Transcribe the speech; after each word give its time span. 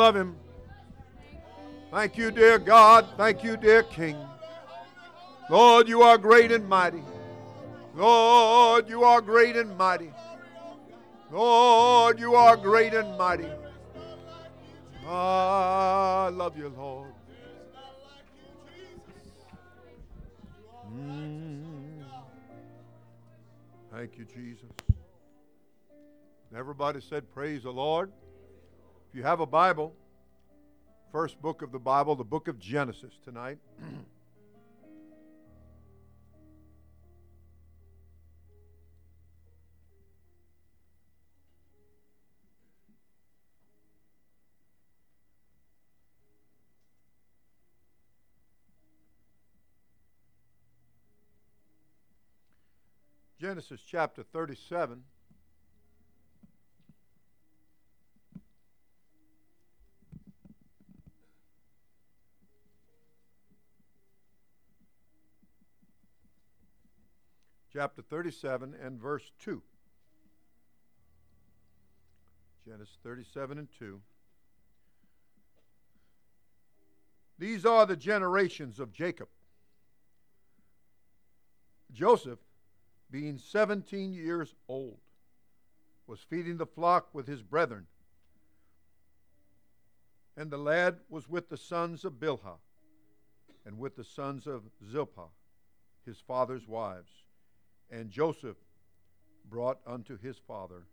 love 0.00 0.16
him. 0.16 0.34
Thank 1.90 2.16
you, 2.16 2.30
dear 2.30 2.58
God. 2.58 3.06
Thank 3.18 3.44
you, 3.44 3.58
dear 3.58 3.82
King. 3.82 4.16
Lord, 5.50 5.88
you 5.88 6.00
are 6.00 6.16
great 6.16 6.50
and 6.50 6.66
mighty. 6.66 7.02
Lord, 7.94 8.88
you 8.88 9.04
are 9.04 9.20
great 9.20 9.56
and 9.56 9.76
mighty. 9.76 10.10
Lord, 11.30 12.18
you 12.18 12.34
are 12.34 12.56
great 12.56 12.94
and 12.94 13.18
mighty. 13.18 13.50
I 15.06 16.30
love 16.32 16.56
you, 16.56 16.72
Lord. 16.74 17.12
Mm. 20.96 22.04
Thank 23.92 24.16
you, 24.16 24.24
Jesus. 24.24 24.70
Everybody 26.56 27.02
said, 27.02 27.30
Praise 27.34 27.64
the 27.64 27.70
Lord. 27.70 28.10
If 29.10 29.16
you 29.16 29.24
have 29.24 29.40
a 29.40 29.46
Bible, 29.46 29.92
first 31.10 31.42
book 31.42 31.62
of 31.62 31.72
the 31.72 31.80
Bible, 31.80 32.14
the 32.14 32.22
book 32.22 32.46
of 32.46 32.60
Genesis 32.60 33.12
tonight. 33.24 33.58
Genesis 53.40 53.80
chapter 53.84 54.22
37. 54.22 55.02
Chapter 67.80 68.02
37 68.02 68.74
and 68.84 69.00
verse 69.00 69.32
2. 69.42 69.62
Genesis 72.66 72.98
37 73.02 73.56
and 73.56 73.68
2. 73.78 73.98
These 77.38 77.64
are 77.64 77.86
the 77.86 77.96
generations 77.96 78.80
of 78.80 78.92
Jacob. 78.92 79.28
Joseph 81.90 82.40
being 83.10 83.38
17 83.38 84.12
years 84.12 84.54
old, 84.68 84.98
was 86.06 86.20
feeding 86.20 86.58
the 86.58 86.66
flock 86.66 87.08
with 87.14 87.26
his 87.26 87.40
brethren. 87.40 87.86
And 90.36 90.50
the 90.50 90.58
lad 90.58 90.98
was 91.08 91.30
with 91.30 91.48
the 91.48 91.56
sons 91.56 92.04
of 92.04 92.20
Bilhah 92.20 92.58
and 93.64 93.78
with 93.78 93.96
the 93.96 94.04
sons 94.04 94.46
of 94.46 94.64
Zilpah, 94.86 95.30
his 96.04 96.18
father's 96.18 96.68
wives. 96.68 97.08
And 97.90 98.10
Joseph 98.10 98.56
brought 99.48 99.78
unto 99.86 100.16
his 100.18 100.36
father 100.38 100.84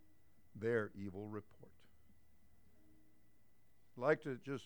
their 0.55 0.91
evil 0.95 1.27
report. 1.27 1.71
I'd 3.97 4.01
like 4.01 4.23
to 4.23 4.37
just 4.45 4.65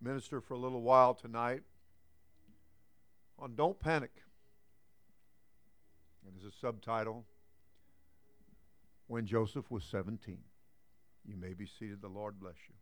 minister 0.00 0.40
for 0.40 0.54
a 0.54 0.58
little 0.58 0.82
while 0.82 1.14
tonight 1.14 1.62
on 3.38 3.54
Don't 3.54 3.78
Panic. 3.78 4.10
And 6.26 6.34
as 6.36 6.44
a 6.44 6.56
subtitle, 6.60 7.24
When 9.06 9.26
Joseph 9.26 9.70
Was 9.70 9.84
17. 9.84 10.38
You 11.24 11.36
may 11.36 11.54
be 11.54 11.66
seated. 11.66 12.02
The 12.02 12.08
Lord 12.08 12.40
bless 12.40 12.56
you. 12.68 12.74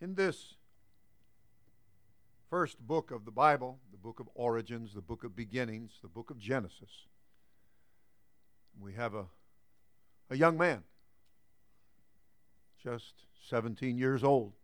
In 0.00 0.14
this 0.14 0.54
first 2.48 2.78
book 2.78 3.10
of 3.10 3.26
the 3.26 3.30
Bible, 3.30 3.78
the 3.92 3.98
book 3.98 4.18
of 4.18 4.28
origins, 4.34 4.94
the 4.94 5.02
book 5.02 5.24
of 5.24 5.36
beginnings, 5.36 5.92
the 6.00 6.08
book 6.08 6.30
of 6.30 6.38
Genesis, 6.38 7.06
we 8.80 8.94
have 8.94 9.14
a, 9.14 9.26
a 10.30 10.36
young 10.36 10.56
man 10.56 10.82
just 12.82 13.12
17 13.48 13.98
years 13.98 14.24
old. 14.24 14.54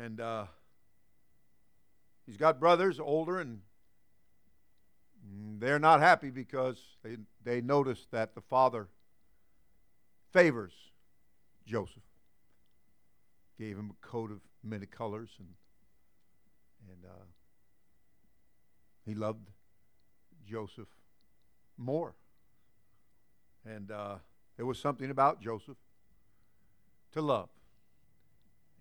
And 0.00 0.20
uh, 0.20 0.46
he's 2.26 2.36
got 2.36 2.58
brothers 2.58 2.98
older, 2.98 3.38
and 3.38 3.60
they're 5.60 5.78
not 5.78 6.00
happy 6.00 6.30
because 6.30 6.78
they, 7.04 7.18
they 7.44 7.60
notice 7.60 8.06
that 8.10 8.34
the 8.34 8.40
father 8.40 8.88
favors 10.32 10.72
Joseph. 11.64 12.02
Gave 13.58 13.76
him 13.76 13.90
a 13.90 14.06
coat 14.06 14.30
of 14.30 14.40
many 14.64 14.86
colors, 14.86 15.30
and, 15.38 15.48
and 16.88 17.04
uh, 17.04 17.24
he 19.04 19.14
loved 19.14 19.48
Joseph 20.48 20.88
more. 21.76 22.14
And 23.64 23.90
uh, 23.90 24.16
there 24.56 24.66
was 24.66 24.78
something 24.78 25.10
about 25.10 25.40
Joseph 25.40 25.76
to 27.12 27.22
love. 27.22 27.48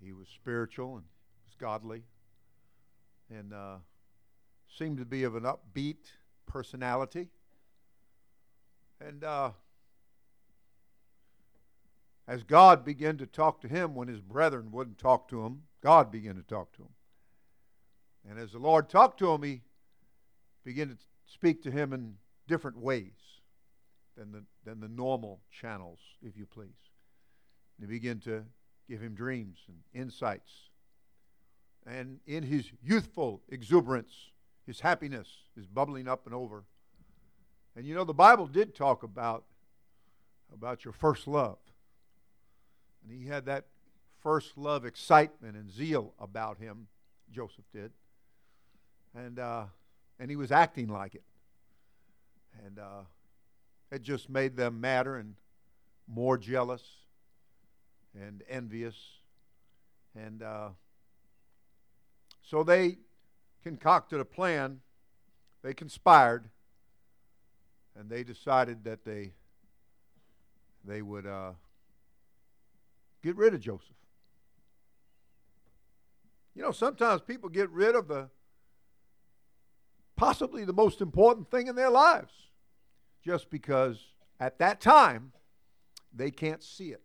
He 0.03 0.11
was 0.11 0.27
spiritual 0.27 0.95
and 0.95 1.03
was 1.45 1.55
godly 1.59 2.03
and 3.29 3.53
uh, 3.53 3.75
seemed 4.67 4.97
to 4.97 5.05
be 5.05 5.23
of 5.23 5.35
an 5.35 5.43
upbeat 5.43 6.11
personality. 6.47 7.29
And 8.99 9.23
uh, 9.23 9.51
as 12.31 12.43
God 12.43 12.85
began 12.85 13.17
to 13.17 13.25
talk 13.25 13.59
to 13.59 13.67
him 13.67 13.93
when 13.93 14.07
his 14.07 14.21
brethren 14.21 14.71
wouldn't 14.71 14.97
talk 14.97 15.27
to 15.27 15.43
him, 15.43 15.63
God 15.83 16.09
began 16.09 16.35
to 16.35 16.41
talk 16.41 16.71
to 16.77 16.83
him. 16.83 16.93
And 18.29 18.39
as 18.39 18.53
the 18.53 18.57
Lord 18.57 18.87
talked 18.87 19.19
to 19.19 19.33
him, 19.33 19.43
he 19.43 19.59
began 20.63 20.87
to 20.87 20.97
speak 21.25 21.61
to 21.63 21.71
him 21.71 21.91
in 21.91 22.13
different 22.47 22.77
ways 22.77 23.11
than 24.15 24.31
the, 24.31 24.43
than 24.63 24.79
the 24.79 24.87
normal 24.87 25.41
channels, 25.51 25.99
if 26.25 26.37
you 26.37 26.45
please. 26.45 26.69
And 27.77 27.89
he 27.89 27.99
began 27.99 28.19
to 28.21 28.45
give 28.89 29.01
him 29.01 29.13
dreams 29.13 29.57
and 29.67 29.77
insights. 29.93 30.53
And 31.85 32.21
in 32.25 32.43
his 32.43 32.71
youthful 32.81 33.41
exuberance, 33.49 34.13
his 34.65 34.79
happiness 34.79 35.27
is 35.57 35.67
bubbling 35.67 36.07
up 36.07 36.25
and 36.27 36.33
over. 36.33 36.63
And 37.75 37.85
you 37.85 37.93
know, 37.93 38.05
the 38.05 38.13
Bible 38.13 38.47
did 38.47 38.73
talk 38.73 39.03
about, 39.03 39.43
about 40.53 40.85
your 40.85 40.93
first 40.93 41.27
love. 41.27 41.57
And 43.03 43.11
he 43.11 43.27
had 43.27 43.45
that 43.45 43.65
first 44.21 44.57
love 44.57 44.85
excitement 44.85 45.55
and 45.55 45.69
zeal 45.69 46.13
about 46.19 46.57
him, 46.57 46.87
Joseph 47.31 47.65
did. 47.73 47.91
And, 49.15 49.39
uh, 49.39 49.65
and 50.19 50.29
he 50.29 50.35
was 50.35 50.51
acting 50.51 50.87
like 50.87 51.15
it. 51.15 51.23
And 52.65 52.79
uh, 52.79 53.03
it 53.91 54.03
just 54.03 54.29
made 54.29 54.55
them 54.55 54.79
madder 54.79 55.17
and 55.17 55.35
more 56.07 56.37
jealous 56.37 56.83
and 58.13 58.43
envious. 58.49 58.95
And 60.15 60.43
uh, 60.43 60.69
so 62.43 62.63
they 62.63 62.97
concocted 63.63 64.19
a 64.19 64.25
plan. 64.25 64.81
They 65.63 65.73
conspired, 65.73 66.49
and 67.97 68.09
they 68.09 68.23
decided 68.23 68.83
that 68.85 69.05
they 69.05 69.33
they 70.83 71.01
would 71.01 71.27
uh, 71.27 71.51
get 73.23 73.35
rid 73.35 73.53
of 73.53 73.61
Joseph. 73.61 73.87
You 76.55 76.61
know, 76.61 76.71
sometimes 76.71 77.21
people 77.21 77.49
get 77.49 77.69
rid 77.69 77.95
of 77.95 78.07
the 78.07 78.29
possibly 80.15 80.65
the 80.65 80.73
most 80.73 81.01
important 81.01 81.49
thing 81.49 81.67
in 81.67 81.75
their 81.75 81.89
lives 81.89 82.33
just 83.23 83.49
because 83.49 83.97
at 84.39 84.59
that 84.59 84.81
time 84.81 85.31
they 86.13 86.29
can't 86.29 86.61
see 86.61 86.89
it. 86.89 87.03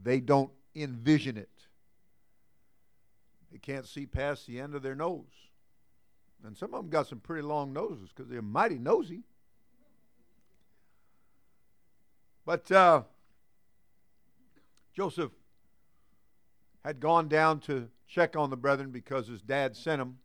They 0.00 0.20
don't 0.20 0.50
envision 0.74 1.36
it. 1.36 1.48
They 3.50 3.58
can't 3.58 3.86
see 3.86 4.06
past 4.06 4.46
the 4.46 4.60
end 4.60 4.74
of 4.74 4.82
their 4.82 4.94
nose. 4.94 5.24
And 6.44 6.56
some 6.56 6.72
of 6.74 6.82
them 6.82 6.90
got 6.90 7.06
some 7.06 7.20
pretty 7.20 7.42
long 7.42 7.72
noses 7.72 8.10
because 8.14 8.30
they're 8.30 8.42
mighty 8.42 8.78
nosy. 8.78 9.22
But 12.46 12.70
uh, 12.72 13.02
Joseph 14.94 15.30
had 16.84 17.00
gone 17.00 17.28
down 17.28 17.60
to 17.60 17.88
check 18.08 18.36
on 18.36 18.50
the 18.50 18.56
brethren 18.56 18.90
because 18.90 19.28
his 19.28 19.42
dad 19.42 19.76
sent 19.76 20.00
him. 20.00 20.18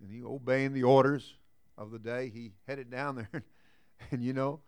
And 0.00 0.10
he, 0.10 0.22
obeying 0.22 0.72
the 0.72 0.82
orders 0.82 1.34
of 1.78 1.90
the 1.90 1.98
day, 1.98 2.30
he 2.32 2.52
headed 2.66 2.90
down 2.90 3.16
there. 3.16 3.42
and, 4.10 4.22
you 4.22 4.32
know, 4.32 4.60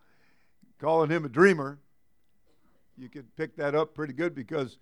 calling 0.79 1.11
him 1.11 1.25
a 1.25 1.29
dreamer, 1.29 1.79
you 2.97 3.09
could 3.09 3.35
pick 3.37 3.57
that 3.57 3.75
up 3.75 3.95
pretty 3.95 4.13
good 4.13 4.35
because 4.35 4.79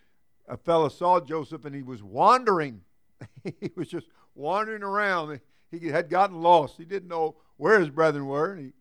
a 0.48 0.56
fellow 0.56 0.88
saw 0.88 1.20
Joseph 1.20 1.64
and 1.64 1.74
he 1.74 1.82
was 1.82 2.02
wandering. 2.02 2.82
he 3.44 3.70
was 3.76 3.88
just 3.88 4.06
wandering 4.34 4.82
around. 4.82 5.40
He 5.70 5.88
had 5.88 6.08
gotten 6.08 6.40
lost. 6.40 6.76
He 6.76 6.84
didn't 6.84 7.08
know 7.08 7.36
where 7.56 7.80
his 7.80 7.90
brethren 7.90 8.26
were, 8.26 8.54
he, 8.56 8.72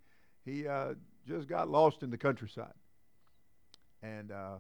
he 0.45 0.67
uh, 0.67 0.95
just 1.27 1.47
got 1.47 1.69
lost 1.69 2.03
in 2.03 2.09
the 2.09 2.17
countryside. 2.17 2.73
And 4.03 4.31
uh, 4.31 4.57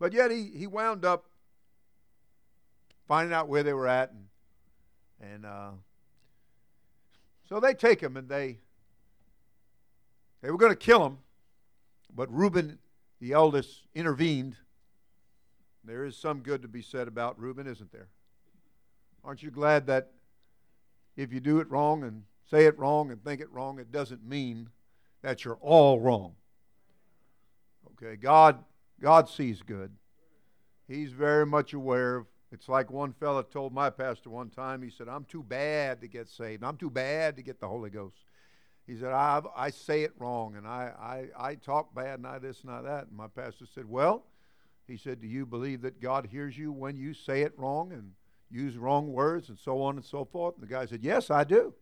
but 0.00 0.14
yet 0.14 0.30
he, 0.30 0.50
he 0.56 0.66
wound 0.66 1.04
up 1.04 1.26
finding 3.06 3.34
out 3.34 3.48
where 3.48 3.62
they 3.62 3.74
were 3.74 3.86
at, 3.86 4.10
and 4.10 4.24
and 5.32 5.46
uh, 5.46 5.70
so 7.48 7.60
they 7.60 7.74
take 7.74 8.00
him 8.00 8.16
and 8.16 8.28
they 8.28 8.58
they 10.40 10.50
were 10.50 10.56
going 10.56 10.72
to 10.72 10.78
kill 10.78 11.04
him, 11.04 11.18
but 12.14 12.32
Reuben, 12.32 12.78
the 13.20 13.32
eldest, 13.32 13.82
intervened. 13.94 14.56
There 15.84 16.04
is 16.04 16.16
some 16.16 16.40
good 16.40 16.62
to 16.62 16.68
be 16.68 16.82
said 16.82 17.08
about 17.08 17.38
Reuben, 17.38 17.66
isn't 17.66 17.92
there? 17.92 18.08
Aren't 19.24 19.42
you 19.42 19.50
glad 19.50 19.86
that 19.86 20.10
if 21.16 21.32
you 21.32 21.40
do 21.40 21.60
it 21.60 21.70
wrong 21.70 22.04
and 22.04 22.22
say 22.50 22.64
it 22.64 22.78
wrong 22.78 23.10
and 23.10 23.22
think 23.22 23.40
it 23.40 23.50
wrong, 23.50 23.78
it 23.78 23.92
doesn't 23.92 24.26
mean 24.26 24.68
that 25.22 25.44
you're 25.44 25.58
all 25.60 26.00
wrong. 26.00 26.34
Okay, 27.92 28.16
God 28.16 28.64
God 29.00 29.28
sees 29.28 29.62
good. 29.62 29.92
He's 30.86 31.12
very 31.12 31.46
much 31.46 31.72
aware 31.72 32.16
of 32.16 32.26
it's 32.52 32.68
like 32.68 32.90
one 32.90 33.12
fellow 33.12 33.42
told 33.42 33.72
my 33.72 33.90
pastor 33.90 34.28
one 34.28 34.50
time, 34.50 34.82
he 34.82 34.90
said, 34.90 35.08
I'm 35.08 35.24
too 35.24 35.42
bad 35.42 36.00
to 36.00 36.08
get 36.08 36.28
saved. 36.28 36.64
I'm 36.64 36.76
too 36.76 36.90
bad 36.90 37.36
to 37.36 37.42
get 37.42 37.60
the 37.60 37.68
Holy 37.68 37.90
Ghost. 37.90 38.16
He 38.86 38.96
said, 38.96 39.12
I, 39.12 39.40
I 39.56 39.70
say 39.70 40.02
it 40.02 40.12
wrong 40.18 40.56
and 40.56 40.66
I, 40.66 41.28
I, 41.38 41.50
I 41.50 41.54
talk 41.54 41.94
bad 41.94 42.18
and 42.18 42.26
I 42.26 42.40
this 42.40 42.62
and 42.62 42.72
I 42.72 42.82
that. 42.82 43.06
And 43.06 43.16
my 43.16 43.28
pastor 43.28 43.66
said, 43.72 43.88
Well, 43.88 44.24
he 44.88 44.96
said, 44.96 45.20
Do 45.20 45.28
you 45.28 45.46
believe 45.46 45.82
that 45.82 46.00
God 46.00 46.26
hears 46.26 46.58
you 46.58 46.72
when 46.72 46.96
you 46.96 47.14
say 47.14 47.42
it 47.42 47.56
wrong 47.56 47.92
and 47.92 48.12
use 48.50 48.76
wrong 48.76 49.12
words 49.12 49.48
and 49.48 49.58
so 49.58 49.80
on 49.82 49.94
and 49.94 50.04
so 50.04 50.24
forth? 50.24 50.56
And 50.56 50.64
the 50.64 50.72
guy 50.72 50.86
said, 50.86 51.04
Yes, 51.04 51.30
I 51.30 51.44
do. 51.44 51.72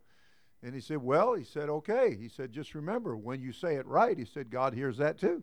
And 0.62 0.74
he 0.74 0.82
said, 0.82 0.98
Well, 0.98 1.32
he 1.32 1.44
said, 1.44 1.70
Okay. 1.70 2.14
He 2.20 2.28
said, 2.28 2.52
Just 2.52 2.74
remember, 2.74 3.16
when 3.16 3.40
you 3.40 3.52
say 3.52 3.76
it 3.76 3.86
right, 3.86 4.18
he 4.18 4.26
said, 4.26 4.50
God 4.50 4.74
hears 4.74 4.98
that 4.98 5.18
too. 5.18 5.42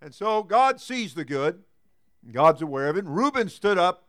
And 0.00 0.14
so 0.14 0.42
God 0.42 0.80
sees 0.80 1.14
the 1.14 1.24
good, 1.24 1.62
God's 2.30 2.62
aware 2.62 2.88
of 2.88 2.96
it. 2.96 3.04
Reuben 3.06 3.48
stood 3.48 3.78
up 3.78 4.08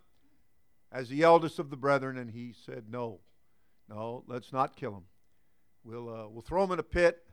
as 0.91 1.09
the 1.09 1.23
eldest 1.23 1.59
of 1.59 1.69
the 1.69 1.77
brethren 1.77 2.17
and 2.17 2.31
he 2.31 2.53
said, 2.65 2.85
No, 2.89 3.19
no, 3.89 4.23
let's 4.27 4.51
not 4.51 4.75
kill 4.75 4.95
him. 4.95 5.03
We'll, 5.83 6.09
uh, 6.09 6.27
we'll 6.27 6.41
throw 6.41 6.63
him 6.63 6.71
in 6.71 6.79
a 6.79 6.83
pit. 6.83 7.23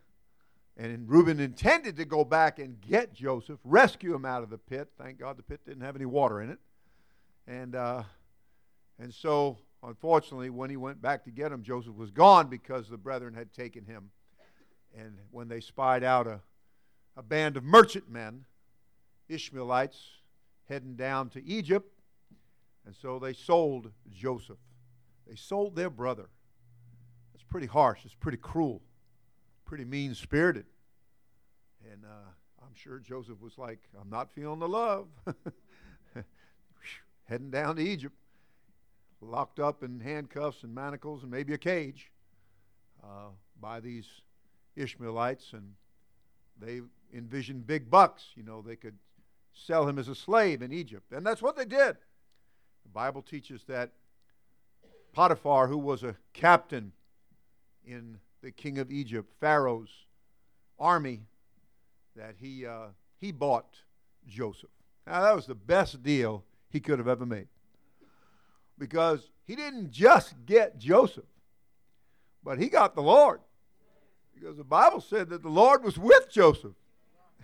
And 0.77 1.09
Reuben 1.09 1.41
intended 1.41 1.97
to 1.97 2.05
go 2.05 2.23
back 2.23 2.59
and 2.59 2.81
get 2.81 3.15
Joseph, 3.15 3.59
rescue 3.65 4.15
him 4.15 4.27
out 4.27 4.43
of 4.43 4.51
the 4.51 4.59
pit. 4.59 4.91
Thank 4.99 5.19
God 5.19 5.39
the 5.39 5.43
pit 5.43 5.61
didn't 5.65 5.83
have 5.83 5.97
any 5.97 6.05
water 6.05 6.43
in 6.43 6.51
it. 6.51 6.59
And, 7.47 7.75
uh, 7.75 8.03
and 8.99 9.13
so 9.13 9.59
Unfortunately, 9.87 10.51
when 10.51 10.69
he 10.69 10.77
went 10.77 11.01
back 11.01 11.25
to 11.25 11.31
get 11.31 11.53
him, 11.53 11.63
Joseph 11.63 11.95
was 11.95 12.11
gone 12.11 12.49
because 12.49 12.89
the 12.89 12.97
brethren 12.97 13.35
had 13.35 13.53
taken 13.53 13.85
him. 13.85 14.11
And 14.99 15.19
when 15.31 15.47
they 15.47 15.61
spied 15.61 16.03
out 16.03 16.27
a, 16.27 16.41
a 17.17 17.23
band 17.23 17.57
of 17.57 17.65
merchantmen, 17.65 18.45
Ishmaelites, 19.29 19.99
heading 20.69 20.97
down 20.97 21.31
to 21.31 21.45
Egypt, 21.45 21.93
and 22.85 22.95
so 22.95 23.19
they 23.19 23.33
sold 23.33 23.91
Joseph. 24.13 24.59
They 25.27 25.37
sold 25.37 25.75
their 25.75 25.91
brother. 25.91 26.29
It's 27.35 27.43
pretty 27.43 27.67
harsh. 27.67 28.01
It's 28.05 28.15
pretty 28.15 28.39
cruel. 28.39 28.83
Pretty 29.65 29.85
mean 29.85 30.15
spirited. 30.15 30.67
And 31.91 32.05
uh, 32.05 32.29
I'm 32.63 32.75
sure 32.75 32.99
Joseph 33.01 33.41
was 33.41 33.59
like, 33.59 33.81
I'm 34.01 34.11
not 34.11 34.31
feeling 34.31 34.61
the 34.61 34.69
love. 34.69 35.09
Heading 37.25 37.51
down 37.51 37.77
to 37.77 37.83
Egypt 37.83 38.15
locked 39.21 39.59
up 39.61 39.83
in 39.83 40.01
handcuffs 40.01 40.63
and 40.63 40.75
manacles 40.75 41.23
and 41.23 41.31
maybe 41.31 41.53
a 41.55 41.59
cage 41.59 42.11
uh, 43.03 43.29
by 43.61 43.81
these 43.81 44.07
Ishmaelites, 44.77 45.53
and 45.53 45.75
they 46.61 46.81
envisioned 47.17 47.67
big 47.67 47.91
bucks. 47.91 48.25
You 48.35 48.43
know, 48.43 48.63
they 48.63 48.77
could 48.77 48.99
sell 49.53 49.89
him 49.89 49.99
as 49.99 50.09
a 50.09 50.15
slave 50.15 50.63
in 50.63 50.73
Egypt, 50.73 51.13
and 51.13 51.27
that's 51.27 51.43
what 51.43 51.57
they 51.57 51.65
did. 51.65 51.97
The 52.83 52.93
Bible 52.93 53.23
teaches 53.23 53.65
that 53.65 53.93
Potiphar, 55.13 55.67
who 55.67 55.79
was 55.79 56.03
a 56.03 56.17
captain 56.35 56.93
in 57.85 58.19
the 58.43 58.51
king 58.51 58.79
of 58.79 58.91
Egypt, 58.91 59.33
Pharaoh's 59.41 60.07
army, 60.79 61.23
that 62.15 62.35
he 62.39 62.67
uh, 62.67 62.89
he 63.19 63.33
bought 63.33 63.77
Joseph. 64.27 64.71
Now 65.07 65.23
that 65.23 65.35
was 65.35 65.47
the 65.47 65.55
best 65.55 66.03
deal 66.03 66.45
he 66.69 66.81
could 66.81 66.99
have 66.99 67.09
ever 67.09 67.25
made 67.27 67.49
because 68.79 69.31
he 69.47 69.57
didn't 69.57 69.91
just 69.91 70.35
get 70.45 70.79
Joseph, 70.79 71.25
but 72.43 72.59
he 72.59 72.69
got 72.69 72.95
the 72.95 73.03
Lord. 73.03 73.41
Because 74.35 74.57
the 74.59 74.65
Bible 74.65 75.01
said 75.01 75.31
that 75.31 75.43
the 75.43 75.49
Lord 75.49 75.83
was 75.83 75.99
with 75.99 76.31
Joseph. 76.31 76.75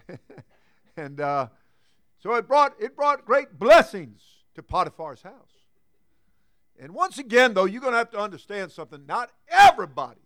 and 0.97 1.21
uh, 1.21 1.49
so 2.19 2.35
it 2.35 2.47
brought, 2.47 2.75
it 2.81 2.97
brought 2.97 3.25
great 3.25 3.59
blessings 3.59 4.21
to 4.55 4.63
Potiphar's 4.63 5.23
house. 5.23 5.35
And 6.79 6.95
once 6.95 7.19
again, 7.19 7.55
though, 7.55 7.65
you're 7.65 7.81
going 7.81 7.93
to 7.93 7.99
have 7.99 8.11
to 8.11 8.19
understand 8.19 8.73
something. 8.73 9.05
Not 9.07 9.31
everybody 9.49 10.21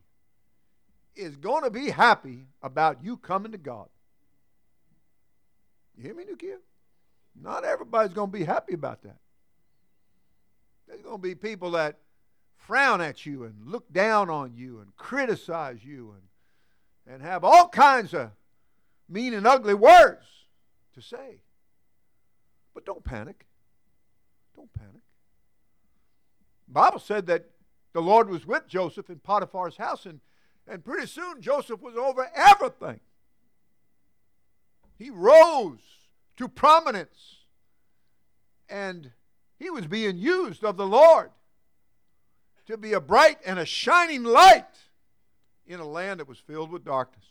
is 1.15 1.37
going 1.37 1.65
to 1.65 1.71
be 1.71 1.91
happy 1.91 2.47
about 2.63 3.03
you 3.03 3.17
coming 3.17 3.53
to 3.53 3.59
God. 3.59 3.89
You 5.97 6.05
hear 6.05 6.15
me, 6.15 6.25
Nukia? 6.25 6.57
Not 7.41 7.65
everybody's 7.65 8.15
going 8.15 8.31
to 8.31 8.39
be 8.39 8.45
happy 8.45 8.75
about 8.75 9.03
that. 9.03 9.17
There's 10.87 11.03
going 11.03 11.17
to 11.17 11.23
be 11.23 11.35
people 11.35 11.73
that 11.73 11.99
frown 12.57 13.01
at 13.01 13.27
you 13.27 13.45
and 13.45 13.55
look 13.67 13.93
down 13.93 14.31
on 14.31 14.55
you 14.55 14.81
and 14.81 14.95
criticize 14.97 15.85
you 15.85 16.15
and, 17.07 17.15
and 17.15 17.23
have 17.23 17.45
all 17.45 17.69
kinds 17.69 18.15
of 18.15 18.31
mean 19.09 19.35
and 19.35 19.47
ugly 19.47 19.75
words 19.75 20.27
to 20.95 21.01
say. 21.01 21.41
But 22.75 22.85
don't 22.85 23.05
panic. 23.05 23.47
Don't 24.55 24.73
panic. 24.73 25.03
The 26.69 26.75
Bible 26.75 26.99
said 26.99 27.27
that 27.27 27.51
the 27.93 28.03
Lord 28.03 28.29
was 28.29 28.47
with 28.47 28.67
Joseph 28.69 29.09
in 29.09 29.19
Potiphar's 29.19 29.77
house, 29.77 30.05
and, 30.05 30.21
and 30.67 30.85
pretty 30.85 31.07
soon 31.07 31.41
Joseph 31.41 31.81
was 31.81 31.97
over 31.97 32.29
everything. 32.35 33.01
He 34.99 35.11
rose 35.11 35.79
to 36.37 36.49
prominence. 36.49 37.37
And 38.69 39.13
he 39.59 39.71
was 39.71 39.87
being 39.87 40.19
used 40.19 40.65
of 40.65 40.77
the 40.77 40.87
Lord 40.87 41.31
to 42.67 42.77
be 42.77 42.93
a 42.93 43.01
bright 43.01 43.39
and 43.47 43.59
a 43.59 43.65
shining 43.65 44.25
light 44.25 44.65
in 45.67 45.81
a 45.81 45.87
land 45.87 46.21
that 46.21 46.29
was 46.29 46.39
filled 46.39 46.71
with 46.71 46.85
darkness 46.85 47.25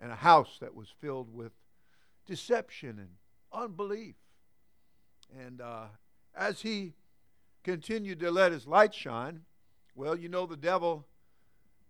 and 0.00 0.10
a 0.10 0.16
house 0.16 0.56
that 0.60 0.74
was 0.74 0.88
filled 1.00 1.34
with 1.34 1.52
deception 2.26 2.98
and 2.98 3.10
unbelief. 3.52 4.14
And 5.38 5.60
uh, 5.60 5.86
as 6.34 6.62
he 6.62 6.94
continued 7.62 8.20
to 8.20 8.30
let 8.30 8.52
his 8.52 8.66
light 8.66 8.94
shine, 8.94 9.42
well, 9.94 10.16
you 10.16 10.28
know, 10.28 10.46
the 10.46 10.56
devil, 10.56 11.06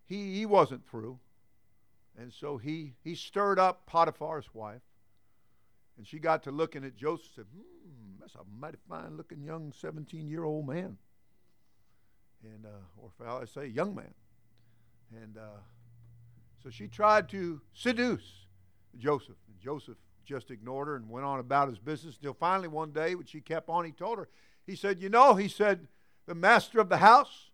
he, 0.05 0.35
he 0.37 0.45
wasn't 0.45 0.87
through. 0.89 1.19
And 2.19 2.33
so 2.33 2.57
he, 2.57 2.93
he 3.03 3.15
stirred 3.15 3.59
up 3.59 3.85
Potiphar's 3.85 4.53
wife. 4.53 4.81
And 5.97 6.05
she 6.05 6.19
got 6.19 6.43
to 6.43 6.51
looking 6.51 6.83
at 6.83 6.95
Joseph 6.95 7.25
and 7.25 7.35
said, 7.35 7.45
hmm, 7.53 8.19
that's 8.19 8.35
a 8.35 8.39
mighty 8.59 8.77
fine 8.89 9.17
looking 9.17 9.43
young 9.43 9.71
17 9.71 10.27
year 10.27 10.43
old 10.43 10.67
man. 10.67 10.97
And, 12.43 12.65
uh, 12.65 12.79
or 12.97 13.41
I 13.41 13.45
say 13.45 13.67
young 13.67 13.95
man. 13.95 14.13
And 15.21 15.37
uh, 15.37 15.59
so 16.63 16.69
she 16.69 16.87
tried 16.87 17.29
to 17.29 17.61
seduce 17.73 18.45
Joseph. 18.97 19.35
And 19.47 19.59
Joseph 19.59 19.97
just 20.25 20.51
ignored 20.51 20.87
her 20.87 20.95
and 20.95 21.09
went 21.09 21.25
on 21.25 21.39
about 21.39 21.69
his 21.69 21.79
business 21.79 22.15
until 22.15 22.33
finally 22.33 22.67
one 22.67 22.91
day, 22.91 23.15
when 23.15 23.25
she 23.25 23.41
kept 23.41 23.69
on, 23.69 23.85
he 23.85 23.91
told 23.91 24.17
her, 24.17 24.29
he 24.65 24.75
said, 24.75 25.01
You 25.01 25.09
know, 25.09 25.35
he 25.35 25.47
said, 25.47 25.87
the 26.27 26.35
master 26.35 26.79
of 26.79 26.89
the 26.89 26.97
house 26.97 27.49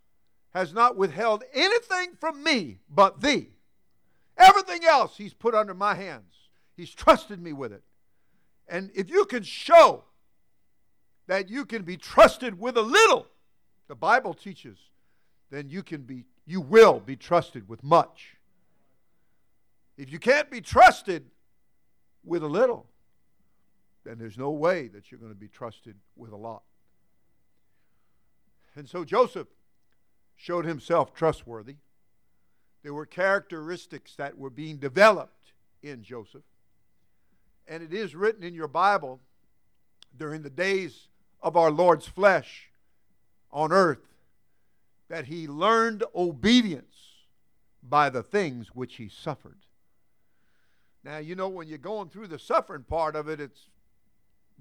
has 0.53 0.73
not 0.73 0.97
withheld 0.97 1.43
anything 1.53 2.15
from 2.19 2.43
me 2.43 2.79
but 2.89 3.21
thee. 3.21 3.49
Everything 4.37 4.85
else 4.85 5.17
he's 5.17 5.33
put 5.33 5.55
under 5.55 5.73
my 5.73 5.95
hands. 5.95 6.49
He's 6.75 6.93
trusted 6.93 7.41
me 7.41 7.53
with 7.53 7.71
it. 7.71 7.83
And 8.67 8.91
if 8.93 9.09
you 9.09 9.25
can 9.25 9.43
show 9.43 10.03
that 11.27 11.49
you 11.49 11.65
can 11.65 11.83
be 11.83 11.97
trusted 11.97 12.59
with 12.59 12.77
a 12.77 12.81
little, 12.81 13.27
the 13.87 13.95
Bible 13.95 14.33
teaches, 14.33 14.77
then 15.49 15.69
you 15.69 15.81
can 15.81 16.01
be 16.01 16.25
you 16.45 16.61
will 16.61 16.99
be 16.99 17.15
trusted 17.15 17.67
with 17.67 17.83
much. 17.83 18.36
If 19.97 20.11
you 20.11 20.19
can't 20.19 20.49
be 20.51 20.61
trusted 20.61 21.25
with 22.23 22.43
a 22.43 22.47
little, 22.47 22.87
then 24.05 24.17
there's 24.19 24.37
no 24.37 24.51
way 24.51 24.87
that 24.89 25.11
you're 25.11 25.19
going 25.19 25.33
to 25.33 25.39
be 25.39 25.47
trusted 25.47 25.95
with 26.15 26.31
a 26.31 26.37
lot. 26.37 26.63
And 28.75 28.87
so 28.87 29.03
Joseph 29.03 29.47
showed 30.35 30.65
himself 30.65 31.13
trustworthy. 31.13 31.77
There 32.83 32.93
were 32.93 33.07
characteristics 33.07 34.15
that 34.15 34.37
were 34.37 34.51
being 34.51 34.77
developed 34.77 35.51
in 35.81 36.03
Joseph. 36.03 36.43
And 37.67 37.83
it 37.83 37.91
is 37.91 38.15
written 38.15 38.43
in 38.43 38.53
your 38.53 38.67
Bible 38.67 39.19
during 40.15 40.43
the 40.43 40.49
days 40.49 41.07
of 41.41 41.57
our 41.57 41.71
Lord's 41.71 42.07
flesh 42.07 42.69
on 43.51 43.71
earth 43.71 44.05
that 45.09 45.25
he 45.25 45.47
learned 45.47 46.03
obedience 46.15 46.95
by 47.81 48.09
the 48.09 48.23
things 48.23 48.67
which 48.73 48.95
he 48.95 49.09
suffered. 49.09 49.57
Now, 51.03 51.17
you 51.17 51.35
know, 51.35 51.47
when 51.47 51.67
you're 51.67 51.77
going 51.77 52.09
through 52.09 52.27
the 52.27 52.39
suffering 52.39 52.83
part 52.83 53.15
of 53.15 53.29
it, 53.29 53.39
it's 53.39 53.69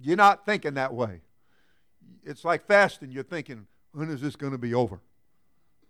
you're 0.00 0.16
not 0.16 0.44
thinking 0.44 0.74
that 0.74 0.92
way. 0.92 1.20
It's 2.24 2.44
like 2.44 2.66
fasting. 2.66 3.10
You're 3.10 3.24
thinking, 3.24 3.66
when 3.92 4.10
is 4.10 4.20
this 4.20 4.36
going 4.36 4.52
to 4.52 4.58
be 4.58 4.74
over? 4.74 5.00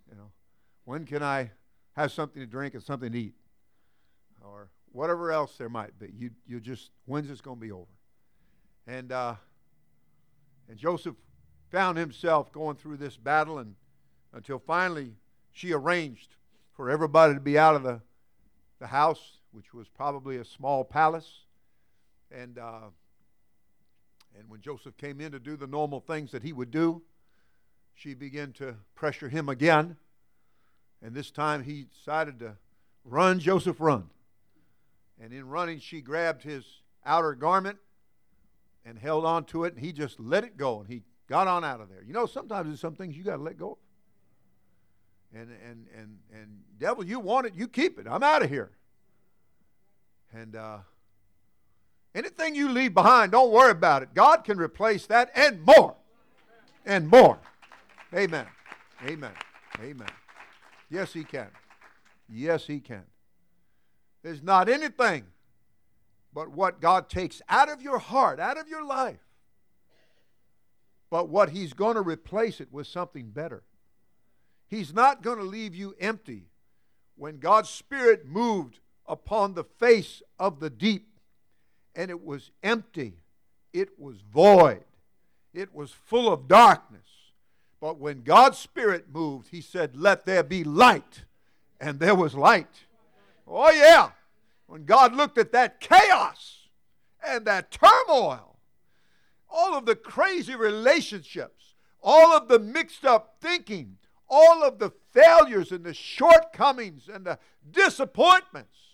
You 0.09 0.15
know, 0.15 0.31
when 0.85 1.05
can 1.05 1.21
I 1.21 1.51
have 1.95 2.11
something 2.11 2.41
to 2.41 2.47
drink 2.47 2.73
and 2.73 2.83
something 2.83 3.11
to 3.11 3.19
eat? 3.19 3.35
Or 4.41 4.69
whatever 4.91 5.31
else 5.31 5.57
there 5.57 5.69
might 5.69 5.97
be. 5.99 6.11
You, 6.17 6.31
you 6.47 6.59
just, 6.59 6.91
when's 7.05 7.27
this 7.27 7.41
going 7.41 7.57
to 7.57 7.61
be 7.61 7.71
over? 7.71 7.85
And, 8.87 9.11
uh, 9.11 9.35
and 10.69 10.77
Joseph 10.77 11.15
found 11.71 11.97
himself 11.97 12.51
going 12.51 12.77
through 12.77 12.97
this 12.97 13.17
battle 13.17 13.59
and 13.59 13.75
until 14.33 14.59
finally 14.59 15.15
she 15.51 15.73
arranged 15.73 16.35
for 16.73 16.89
everybody 16.89 17.33
to 17.33 17.39
be 17.39 17.57
out 17.57 17.75
of 17.75 17.83
the, 17.83 18.01
the 18.79 18.87
house, 18.87 19.36
which 19.51 19.73
was 19.73 19.87
probably 19.87 20.37
a 20.37 20.45
small 20.45 20.83
palace. 20.83 21.41
And, 22.31 22.57
uh, 22.57 22.89
and 24.37 24.49
when 24.49 24.61
Joseph 24.61 24.97
came 24.97 25.21
in 25.21 25.31
to 25.31 25.39
do 25.39 25.55
the 25.55 25.67
normal 25.67 25.99
things 25.99 26.31
that 26.31 26.43
he 26.43 26.53
would 26.53 26.71
do, 26.71 27.01
she 27.95 28.13
began 28.13 28.51
to 28.53 28.75
pressure 28.95 29.29
him 29.29 29.49
again. 29.49 29.97
And 31.01 31.15
this 31.15 31.31
time 31.31 31.63
he 31.63 31.85
decided 31.97 32.39
to 32.39 32.55
run, 33.03 33.39
Joseph, 33.39 33.79
run. 33.79 34.09
And 35.19 35.33
in 35.33 35.47
running, 35.47 35.79
she 35.79 36.01
grabbed 36.01 36.43
his 36.43 36.63
outer 37.05 37.33
garment 37.33 37.77
and 38.85 38.97
held 38.97 39.25
on 39.25 39.45
to 39.45 39.63
it, 39.63 39.73
and 39.73 39.83
he 39.83 39.91
just 39.91 40.19
let 40.19 40.43
it 40.43 40.57
go, 40.57 40.79
and 40.79 40.89
he 40.89 41.01
got 41.27 41.47
on 41.47 41.63
out 41.63 41.81
of 41.81 41.89
there. 41.89 42.03
You 42.05 42.13
know, 42.13 42.25
sometimes 42.25 42.67
there's 42.67 42.79
some 42.79 42.95
things 42.95 43.17
you 43.17 43.23
got 43.23 43.37
to 43.37 43.43
let 43.43 43.57
go 43.57 43.71
of. 43.71 43.77
And, 45.33 45.49
and, 45.67 45.87
and, 45.95 46.17
and 46.33 46.59
devil, 46.79 47.03
you 47.03 47.19
want 47.19 47.47
it, 47.47 47.53
you 47.55 47.67
keep 47.67 47.99
it. 47.99 48.07
I'm 48.09 48.23
out 48.23 48.43
of 48.43 48.49
here. 48.49 48.71
And 50.33 50.55
uh, 50.55 50.79
anything 52.13 52.55
you 52.55 52.69
leave 52.69 52.93
behind, 52.93 53.31
don't 53.31 53.51
worry 53.51 53.71
about 53.71 54.03
it. 54.03 54.13
God 54.13 54.43
can 54.43 54.57
replace 54.57 55.05
that 55.07 55.31
and 55.35 55.61
more. 55.65 55.95
And 56.85 57.07
more. 57.07 57.39
Amen. 58.13 58.47
Amen. 59.05 59.31
Amen. 59.79 60.09
Yes, 60.89 61.13
He 61.13 61.23
can. 61.23 61.49
Yes, 62.29 62.67
He 62.67 62.79
can. 62.79 63.03
There's 64.23 64.41
not 64.41 64.69
anything 64.69 65.25
but 66.33 66.51
what 66.51 66.81
God 66.81 67.09
takes 67.09 67.41
out 67.49 67.69
of 67.69 67.81
your 67.81 67.97
heart, 67.97 68.39
out 68.39 68.57
of 68.57 68.67
your 68.67 68.83
life, 68.83 69.19
but 71.09 71.29
what 71.29 71.49
He's 71.49 71.73
going 71.73 71.95
to 71.95 72.01
replace 72.01 72.61
it 72.61 72.71
with 72.71 72.87
something 72.87 73.29
better. 73.31 73.63
He's 74.67 74.93
not 74.93 75.23
going 75.23 75.37
to 75.37 75.43
leave 75.43 75.73
you 75.73 75.95
empty. 75.99 76.49
When 77.15 77.39
God's 77.39 77.69
Spirit 77.69 78.27
moved 78.27 78.79
upon 79.07 79.53
the 79.53 79.63
face 79.63 80.21
of 80.39 80.59
the 80.59 80.69
deep, 80.69 81.07
and 81.95 82.11
it 82.11 82.23
was 82.23 82.51
empty, 82.63 83.13
it 83.73 83.99
was 83.99 84.17
void, 84.21 84.83
it 85.53 85.73
was 85.73 85.91
full 85.91 86.31
of 86.31 86.47
darkness. 86.47 87.01
But 87.79 87.99
when 87.99 88.23
God's 88.23 88.57
Spirit 88.57 89.05
moved, 89.13 89.49
He 89.49 89.61
said, 89.61 89.95
Let 89.95 90.25
there 90.25 90.43
be 90.43 90.63
light, 90.63 91.25
and 91.79 91.99
there 91.99 92.15
was 92.15 92.33
light. 92.33 92.85
Oh, 93.47 93.71
yeah. 93.71 94.11
When 94.65 94.85
God 94.85 95.15
looked 95.15 95.37
at 95.37 95.53
that 95.53 95.79
chaos 95.79 96.67
and 97.25 97.45
that 97.45 97.71
turmoil, 97.71 98.57
all 99.49 99.75
of 99.75 99.85
the 99.85 99.95
crazy 99.95 100.55
relationships, 100.55 101.75
all 102.01 102.35
of 102.35 102.47
the 102.47 102.59
mixed 102.59 103.05
up 103.05 103.37
thinking, 103.41 103.97
all 104.29 104.63
of 104.63 104.79
the 104.79 104.91
failures 105.13 105.71
and 105.71 105.85
the 105.85 105.93
shortcomings 105.93 107.09
and 107.11 107.25
the 107.25 107.39
disappointments. 107.71 108.86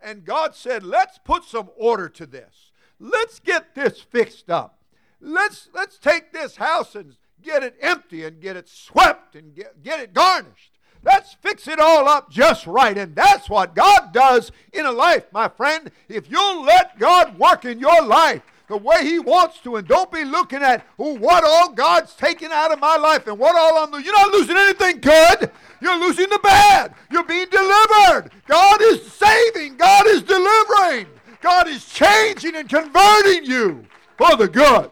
And 0.00 0.24
God 0.24 0.54
said, 0.54 0.82
let's 0.82 1.18
put 1.18 1.44
some 1.44 1.70
order 1.76 2.08
to 2.10 2.26
this. 2.26 2.72
Let's 3.00 3.38
get 3.38 3.74
this 3.74 4.00
fixed 4.00 4.50
up. 4.50 4.78
Let's, 5.20 5.68
let's 5.74 5.98
take 5.98 6.32
this 6.32 6.56
house 6.56 6.94
and 6.94 7.16
get 7.42 7.62
it 7.62 7.76
empty 7.80 8.24
and 8.24 8.40
get 8.40 8.56
it 8.56 8.68
swept 8.68 9.34
and 9.34 9.54
get, 9.54 9.82
get 9.82 10.00
it 10.00 10.12
garnished. 10.12 10.72
Let's 11.02 11.34
fix 11.34 11.68
it 11.68 11.78
all 11.78 12.08
up 12.08 12.30
just 12.30 12.66
right. 12.66 12.96
And 12.96 13.14
that's 13.14 13.48
what 13.48 13.74
God 13.74 14.12
does 14.12 14.50
in 14.72 14.84
a 14.84 14.92
life, 14.92 15.26
my 15.32 15.48
friend. 15.48 15.90
If 16.08 16.30
you'll 16.30 16.62
let 16.62 16.98
God 16.98 17.38
work 17.38 17.64
in 17.64 17.78
your 17.78 18.02
life, 18.04 18.42
the 18.68 18.76
way 18.76 19.04
He 19.04 19.18
wants 19.18 19.58
to, 19.60 19.76
and 19.76 19.88
don't 19.88 20.12
be 20.12 20.24
looking 20.24 20.62
at 20.62 20.86
oh, 20.98 21.14
what 21.14 21.44
all 21.44 21.72
God's 21.72 22.14
taken 22.14 22.52
out 22.52 22.72
of 22.72 22.78
my 22.78 22.96
life 22.96 23.26
and 23.26 23.38
what 23.38 23.56
all 23.56 23.78
I'm 23.78 23.90
losing. 23.90 24.06
You're 24.06 24.14
not 24.14 24.32
losing 24.32 24.56
anything 24.56 25.00
good. 25.00 25.50
You're 25.80 25.98
losing 25.98 26.28
the 26.28 26.40
bad. 26.42 26.94
You're 27.10 27.24
being 27.24 27.48
delivered. 27.50 28.30
God 28.46 28.80
is 28.82 29.10
saving. 29.10 29.76
God 29.76 30.06
is 30.08 30.22
delivering. 30.22 31.06
God 31.40 31.68
is 31.68 31.84
changing 31.86 32.56
and 32.56 32.68
converting 32.68 33.44
you 33.44 33.86
for 34.16 34.36
the 34.36 34.48
good. 34.48 34.90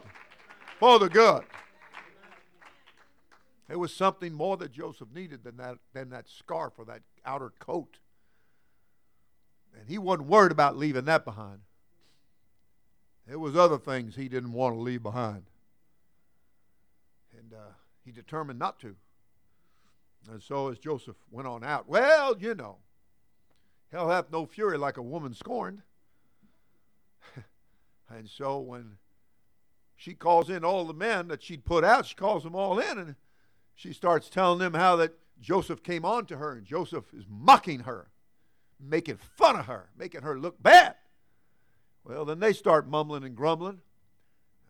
For 0.79 0.97
the 0.99 1.09
good. 1.09 1.43
There 3.67 3.77
was 3.77 3.93
something 3.93 4.33
more 4.33 4.55
that 4.57 4.71
Joseph 4.71 5.09
needed 5.13 5.43
than 5.43 5.57
that, 5.57 5.77
than 5.93 6.09
that 6.11 6.29
scarf 6.29 6.73
or 6.77 6.85
that 6.85 7.01
outer 7.25 7.51
coat. 7.59 7.97
And 9.77 9.89
he 9.89 9.97
wasn't 9.97 10.29
worried 10.29 10.53
about 10.53 10.77
leaving 10.77 11.05
that 11.05 11.25
behind. 11.25 11.59
There 13.27 13.39
was 13.39 13.57
other 13.57 13.77
things 13.77 14.15
he 14.15 14.29
didn't 14.29 14.53
want 14.53 14.75
to 14.75 14.79
leave 14.79 15.03
behind. 15.03 15.43
And 17.37 17.53
uh, 17.53 17.73
he 18.05 18.11
determined 18.11 18.57
not 18.57 18.79
to. 18.79 18.95
And 20.31 20.41
so 20.41 20.69
as 20.69 20.79
Joseph 20.79 21.17
went 21.29 21.47
on 21.47 21.63
out, 21.63 21.89
well, 21.89 22.37
you 22.39 22.55
know, 22.55 22.77
hell 23.91 24.09
hath 24.09 24.31
no 24.31 24.45
fury 24.45 24.77
like 24.77 24.97
a 24.97 25.01
woman 25.01 25.33
scorned. 25.33 25.81
and 28.09 28.29
so 28.29 28.59
when 28.59 28.97
she 29.95 30.13
calls 30.13 30.49
in 30.49 30.63
all 30.63 30.85
the 30.85 30.93
men 30.93 31.27
that 31.27 31.43
she'd 31.43 31.65
put 31.65 31.83
out, 31.83 32.05
she 32.05 32.15
calls 32.15 32.43
them 32.43 32.55
all 32.55 32.79
in 32.79 32.97
and 32.97 33.15
she 33.75 33.91
starts 33.91 34.29
telling 34.29 34.59
them 34.59 34.73
how 34.73 34.95
that 34.95 35.13
Joseph 35.41 35.83
came 35.83 36.05
on 36.05 36.25
to 36.27 36.37
her 36.37 36.53
and 36.53 36.65
Joseph 36.65 37.13
is 37.13 37.25
mocking 37.29 37.81
her, 37.81 38.09
making 38.79 39.17
fun 39.17 39.57
of 39.57 39.65
her, 39.65 39.89
making 39.97 40.21
her 40.21 40.39
look 40.39 40.61
bad. 40.61 40.95
Well, 42.07 42.23
then 42.23 42.39
they 42.39 42.53
start 42.53 42.87
mumbling 42.87 43.25
and 43.25 43.35
grumbling. 43.35 43.81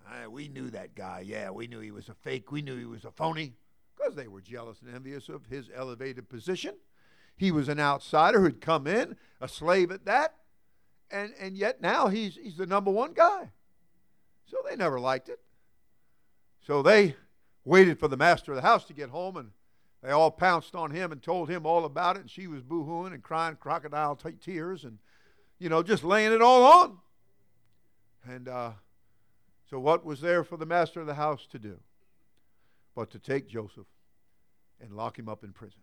Ah, 0.08 0.28
we 0.28 0.48
knew 0.48 0.72
that 0.72 0.96
guy. 0.96 1.24
Yeah, 1.24 1.52
we 1.52 1.68
knew 1.68 1.80
he 1.80 1.92
was 1.92 2.10
a 2.10 2.16
fake. 2.16 2.52
We 2.52 2.64
knew 2.64 2.78
he 2.78 2.86
was 2.86 3.06
a 3.06 3.12
phony 3.12 3.54
because 3.96 4.16
they 4.16 4.28
were 4.28 4.42
jealous 4.42 4.82
and 4.82 4.94
envious 4.94 5.30
of 5.30 5.46
his 5.46 5.70
elevated 5.76 6.30
position. 6.30 6.76
He 7.36 7.52
was 7.52 7.70
an 7.70 7.80
outsider 7.80 8.42
who'd 8.42 8.60
come 8.60 8.88
in, 8.88 9.18
a 9.40 9.48
slave 9.48 9.92
at 9.92 10.06
that, 10.06 10.34
and, 11.12 11.32
and 11.40 11.56
yet 11.56 11.80
now 11.80 12.08
he's, 12.08 12.36
he's 12.36 12.58
the 12.58 12.66
number 12.66 12.90
one 12.90 13.14
guy. 13.14 13.52
So 14.50 14.58
they 14.68 14.76
never 14.76 15.00
liked 15.00 15.30
it. 15.30 15.40
So 16.66 16.82
they 16.82 17.16
waited 17.64 18.00
for 18.00 18.08
the 18.08 18.18
master 18.18 18.52
of 18.52 18.56
the 18.56 18.64
house 18.64 18.86
to 18.86 18.94
get 18.94 19.10
home, 19.10 19.38
and 19.38 19.52
they 20.02 20.10
all 20.10 20.32
pounced 20.32 20.74
on 20.74 20.90
him 20.90 21.12
and 21.12 21.22
told 21.22 21.50
him 21.50 21.68
all 21.68 21.86
about 21.86 22.16
it. 22.16 22.22
And 22.22 22.32
she 22.32 22.48
was 22.48 22.64
boo-hooing 22.64 23.14
and 23.14 23.22
crying 23.22 23.58
crocodile 23.58 24.16
t- 24.16 24.32
tears 24.32 24.84
and, 24.84 24.98
you 25.60 25.70
know, 25.70 25.84
just 25.84 26.04
laying 26.04 26.34
it 26.34 26.42
all 26.42 26.64
on. 26.64 26.98
And 28.28 28.48
uh, 28.50 28.72
so, 29.70 29.80
what 29.80 30.06
was 30.06 30.22
there 30.22 30.44
for 30.44 30.58
the 30.58 30.66
master 30.66 31.00
of 31.00 31.08
the 31.08 31.14
house 31.14 31.48
to 31.52 31.60
do 31.60 31.80
but 32.96 33.10
to 33.12 33.20
take 33.20 33.48
Joseph 33.48 33.88
and 34.82 34.92
lock 34.92 35.18
him 35.18 35.30
up 35.30 35.44
in 35.44 35.54
prison? 35.54 35.80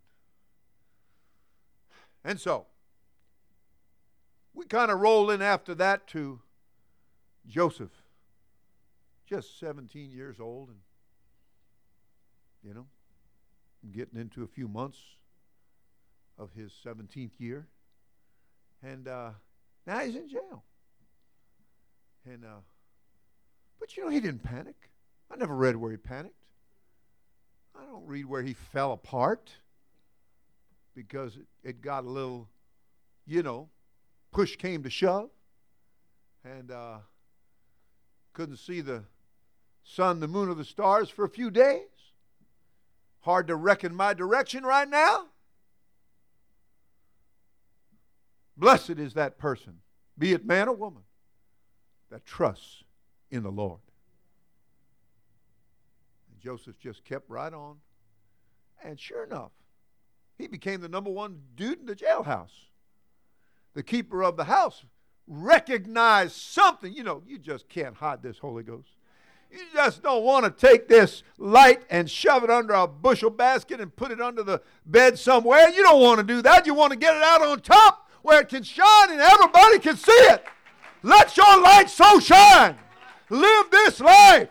And 2.24 2.38
so, 2.38 2.66
we 4.52 4.66
kind 4.66 4.90
of 4.90 5.00
roll 5.00 5.30
in 5.30 5.42
after 5.42 5.74
that 5.76 6.06
to 6.08 6.40
Joseph, 7.46 7.90
just 9.26 9.58
17 9.58 10.10
years 10.10 10.40
old, 10.40 10.68
and, 10.68 10.78
you 12.62 12.74
know, 12.74 12.86
getting 13.92 14.18
into 14.18 14.42
a 14.42 14.46
few 14.46 14.68
months 14.68 14.98
of 16.38 16.50
his 16.54 16.72
17th 16.84 17.38
year. 17.38 17.66
And 18.82 19.08
uh, 19.08 19.30
now 19.86 20.00
he's 20.00 20.16
in 20.16 20.28
jail. 20.28 20.64
And 22.26 22.45
uh, 22.45 22.61
but 23.78 23.97
you 23.97 24.04
know 24.04 24.11
he 24.11 24.21
didn't 24.21 24.43
panic. 24.43 24.76
I 25.31 25.37
never 25.37 25.54
read 25.54 25.76
where 25.76 25.90
he 25.90 25.97
panicked. 25.97 26.45
I 27.78 27.85
don't 27.85 28.07
read 28.07 28.26
where 28.26 28.43
he 28.43 28.54
fell 28.54 28.93
apart 28.93 29.50
because 30.95 31.37
it, 31.37 31.47
it 31.62 31.83
got 31.83 32.04
a 32.04 32.09
little, 32.09 32.49
you 33.26 33.43
know, 33.43 33.69
push 34.31 34.57
came 34.57 34.83
to 34.85 34.90
shove, 34.90 35.31
and 36.45 36.71
uh, 36.71 36.99
couldn't 38.33 38.59
see 38.59 38.81
the 38.81 39.04
sun, 39.83 40.21
the 40.21 40.28
moon, 40.28 40.49
or 40.49 40.54
the 40.54 40.64
stars 40.64 41.09
for 41.09 41.25
a 41.25 41.28
few 41.28 41.50
days. 41.50 41.81
Hard 43.21 43.49
to 43.49 43.57
reckon 43.57 43.95
my 43.95 44.14
direction 44.14 44.64
right 44.64 44.88
now. 44.88 45.26
Blessed 48.57 48.90
is 48.90 49.14
that 49.14 49.37
person, 49.37 49.81
be 50.16 50.33
it 50.33 50.47
man 50.47 50.69
or 50.69 50.75
woman, 50.75 51.02
that 52.11 52.25
trusts 52.25 52.84
in 53.30 53.42
the 53.42 53.50
Lord. 53.50 53.80
And 56.30 56.40
Joseph 56.40 56.78
just 56.78 57.04
kept 57.04 57.28
right 57.28 57.52
on. 57.52 57.76
And 58.84 58.99
sure 59.00 59.25
enough, 59.25 59.52
he 60.37 60.46
became 60.46 60.80
the 60.80 60.88
number 60.88 61.11
one 61.11 61.40
dude 61.56 61.80
in 61.80 61.87
the 61.87 61.96
jailhouse. 61.96 62.68
The 63.75 63.82
keeper 63.82 64.23
of 64.23 64.37
the 64.37 64.44
house 64.44 64.84
recognized 65.26 66.37
something. 66.37 66.92
You 66.92 67.02
know, 67.02 67.23
you 67.26 67.38
just 67.38 67.68
can't 67.68 67.94
hide 67.94 68.23
this 68.23 68.38
Holy 68.38 68.62
Ghost. 68.62 68.88
You 69.50 69.61
just 69.73 70.02
don't 70.02 70.25
want 70.25 70.44
to 70.44 70.50
take 70.50 70.88
this 70.88 71.23
light 71.38 71.82
and 71.88 72.11
shove 72.11 72.42
it 72.42 72.50
under 72.50 72.75
a 72.75 72.88
bushel 72.88 73.30
basket 73.30 73.80
and 73.80 73.94
put 73.94 74.11
it 74.11 74.20
under 74.20 74.42
the 74.42 74.61
bed 74.84 75.16
somewhere. 75.18 75.68
You 75.70 75.82
don't 75.82 76.02
want 76.02 76.18
to 76.18 76.25
do 76.25 76.42
that. 76.42 76.66
You 76.66 76.75
want 76.75 76.92
to 76.92 76.99
get 76.99 77.16
it 77.16 77.23
out 77.23 77.40
on 77.40 77.61
top 77.61 78.11
where 78.23 78.40
it 78.40 78.49
can 78.49 78.64
shine 78.64 79.12
and 79.12 79.20
everybody 79.20 79.78
can 79.78 79.96
see 79.96 80.11
it. 80.12 80.44
Let 81.04 81.37
your 81.37 81.61
light 81.61 81.90
so 81.90 82.18
shine. 82.18 82.78
Live 83.28 83.70
this 83.70 84.00
life. 84.00 84.49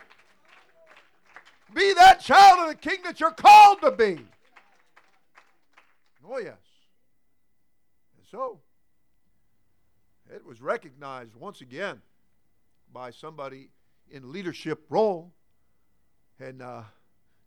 Be 1.74 1.94
that 1.96 2.20
child 2.20 2.60
of 2.60 2.68
the 2.68 2.76
king 2.76 3.00
that 3.06 3.20
you're 3.20 3.32
called 3.32 3.82
to 3.82 3.90
be. 3.90 4.20
Oh, 6.24 6.38
yes. 6.38 6.60
And 8.16 8.28
so, 8.30 8.60
it 10.32 10.46
was 10.46 10.62
recognized 10.62 11.36
once 11.36 11.62
again 11.62 12.04
by 12.94 13.10
somebody 13.10 13.70
in 14.12 14.32
leadership 14.32 14.86
role. 14.90 15.34
And 16.40 16.62
uh, 16.62 16.84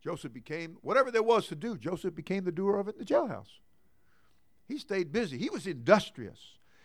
Joseph 0.02 0.32
became, 0.32 0.78
whatever 0.80 1.12
there 1.12 1.22
was 1.22 1.46
to 1.46 1.54
do, 1.54 1.76
Joseph 1.76 2.16
became 2.16 2.42
the 2.42 2.50
doer 2.50 2.80
of 2.80 2.88
it 2.88 2.96
in 2.96 2.98
the 2.98 3.04
jailhouse. 3.04 3.60
He 4.66 4.78
stayed 4.78 5.12
busy. 5.12 5.38
He 5.38 5.48
was 5.48 5.68
industrious. 5.68 6.40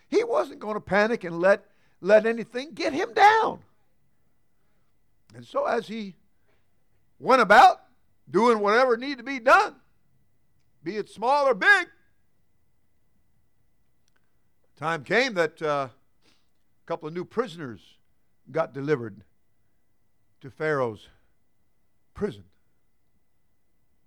He 0.07 0.23
wasn't 0.23 0.59
going 0.59 0.75
to 0.75 0.81
panic 0.81 1.23
and 1.23 1.39
let, 1.39 1.65
let 2.01 2.25
anything 2.25 2.73
get 2.73 2.93
him 2.93 3.13
down. 3.13 3.59
And 5.35 5.45
so 5.45 5.65
as 5.65 5.87
he 5.87 6.15
went 7.19 7.41
about 7.41 7.81
doing 8.29 8.59
whatever 8.59 8.97
needed 8.97 9.19
to 9.19 9.23
be 9.23 9.39
done, 9.39 9.75
be 10.83 10.97
it 10.97 11.09
small 11.09 11.47
or 11.47 11.53
big, 11.53 11.87
time 14.77 15.03
came 15.03 15.35
that 15.35 15.61
uh, 15.61 15.87
a 15.87 16.87
couple 16.87 17.07
of 17.07 17.13
new 17.13 17.23
prisoners 17.23 17.79
got 18.51 18.73
delivered 18.73 19.21
to 20.41 20.49
Pharaoh's 20.49 21.07
prison. 22.15 22.43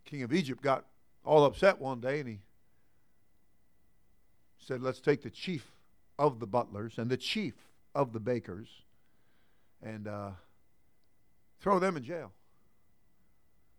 King 0.05 0.23
of 0.23 0.33
Egypt 0.33 0.61
got 0.63 0.85
all 1.25 1.45
upset 1.45 1.81
one 1.81 2.01
day 2.01 2.21
and 2.21 2.29
he 2.29 2.41
said, 4.59 4.83
Let's 4.83 5.01
take 5.01 5.23
the 5.23 5.31
chief 5.31 5.71
of 6.19 6.41
the 6.41 6.47
butlers 6.47 6.99
and 6.99 7.09
the 7.09 7.17
chief 7.17 7.55
of 7.95 8.13
the 8.13 8.21
bakers 8.21 8.69
and 9.83 10.09
uh, 10.09 10.31
throw 11.61 11.79
them 11.79 11.97
in 11.97 12.03
jail. 12.03 12.33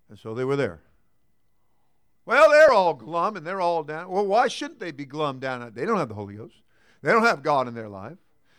And 0.10 0.18
so 0.20 0.34
they 0.34 0.46
were 0.46 0.56
there. 0.56 0.82
Well, 2.26 2.50
they're 2.50 2.72
all 2.72 2.94
glum 2.94 3.36
and 3.36 3.46
they're 3.46 3.62
all 3.62 3.84
down. 3.84 4.10
Well, 4.10 4.26
why 4.26 4.48
shouldn't 4.48 4.80
they 4.80 4.92
be 4.92 5.06
glum 5.06 5.40
down? 5.40 5.72
They 5.76 5.86
don't 5.86 5.98
have 5.98 6.10
the 6.10 6.16
Holy 6.16 6.36
Ghost. 6.36 6.56
They 7.02 7.12
don't 7.12 7.26
have 7.26 7.44
God 7.44 7.68
in 7.68 7.76
their 7.76 7.90
life. 7.90 8.18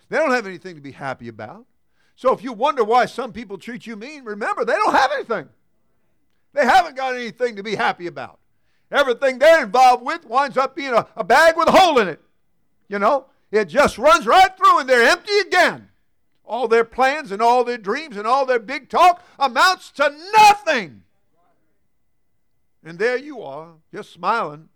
They 0.09 0.19
don't 0.19 0.31
have 0.31 0.47
anything 0.47 0.77
to 0.77 0.81
be 0.81 0.93
happy 0.93 1.29
about. 1.29 1.67
So 2.15 2.33
if 2.33 2.43
you 2.43 2.53
wonder 2.53 2.85
why 2.85 3.07
some 3.07 3.33
people 3.33 3.59
treat 3.59 3.87
you 3.87 3.97
mean, 3.97 4.25
remember, 4.25 4.65
they 4.65 4.73
don't 4.73 4.95
have 4.95 5.11
anything. 5.13 5.49
They 6.53 6.65
haven't 6.65 6.97
got 6.97 7.15
anything 7.15 7.57
to 7.57 7.63
be 7.63 7.75
happy 7.75 8.07
about. 8.07 8.39
Everything 8.91 9.39
they're 9.39 9.65
involved 9.65 10.05
with 10.05 10.25
winds 10.25 10.57
up 10.57 10.77
being 10.77 10.95
a, 10.95 11.07
a 11.17 11.25
bag 11.25 11.57
with 11.57 11.69
a 11.69 11.73
hole 11.73 11.99
in 11.99 12.09
it. 12.09 12.21
You 12.89 13.01
know, 13.01 13.27
it 13.51 13.67
just 13.67 13.99
runs 13.99 14.27
right 14.27 14.57
through 14.57 14.81
and 14.81 14.89
they're 14.89 15.09
empty 15.09 15.39
again. 15.41 15.89
All 16.45 16.69
their 16.69 16.85
plans 16.85 17.33
and 17.33 17.43
all 17.43 17.65
their 17.65 17.79
dreams 17.79 18.17
and 18.17 18.27
all 18.27 18.47
their 18.47 18.59
big 18.59 18.89
talk 18.89 19.25
amounts 19.39 19.91
to 19.93 20.17
nothing. 20.37 21.03
And 22.85 22.99
there 22.99 23.17
you 23.17 23.43
are, 23.43 23.75
just 23.93 24.13
smiling, 24.13 24.69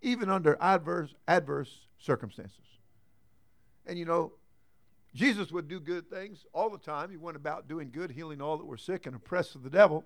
even 0.00 0.30
under 0.30 0.56
adverse, 0.60 1.14
adverse 1.26 1.80
circumstances. 1.98 2.54
And 3.86 3.98
you 3.98 4.06
know, 4.06 4.32
Jesus 5.14 5.50
would 5.52 5.68
do 5.68 5.80
good 5.80 6.08
things 6.08 6.46
all 6.52 6.70
the 6.70 6.78
time. 6.78 7.10
He 7.10 7.16
went 7.16 7.36
about 7.36 7.68
doing 7.68 7.90
good, 7.90 8.10
healing 8.10 8.40
all 8.40 8.56
that 8.56 8.66
were 8.66 8.76
sick 8.76 9.06
and 9.06 9.16
oppressed 9.16 9.54
of 9.54 9.62
the 9.62 9.70
devil. 9.70 10.04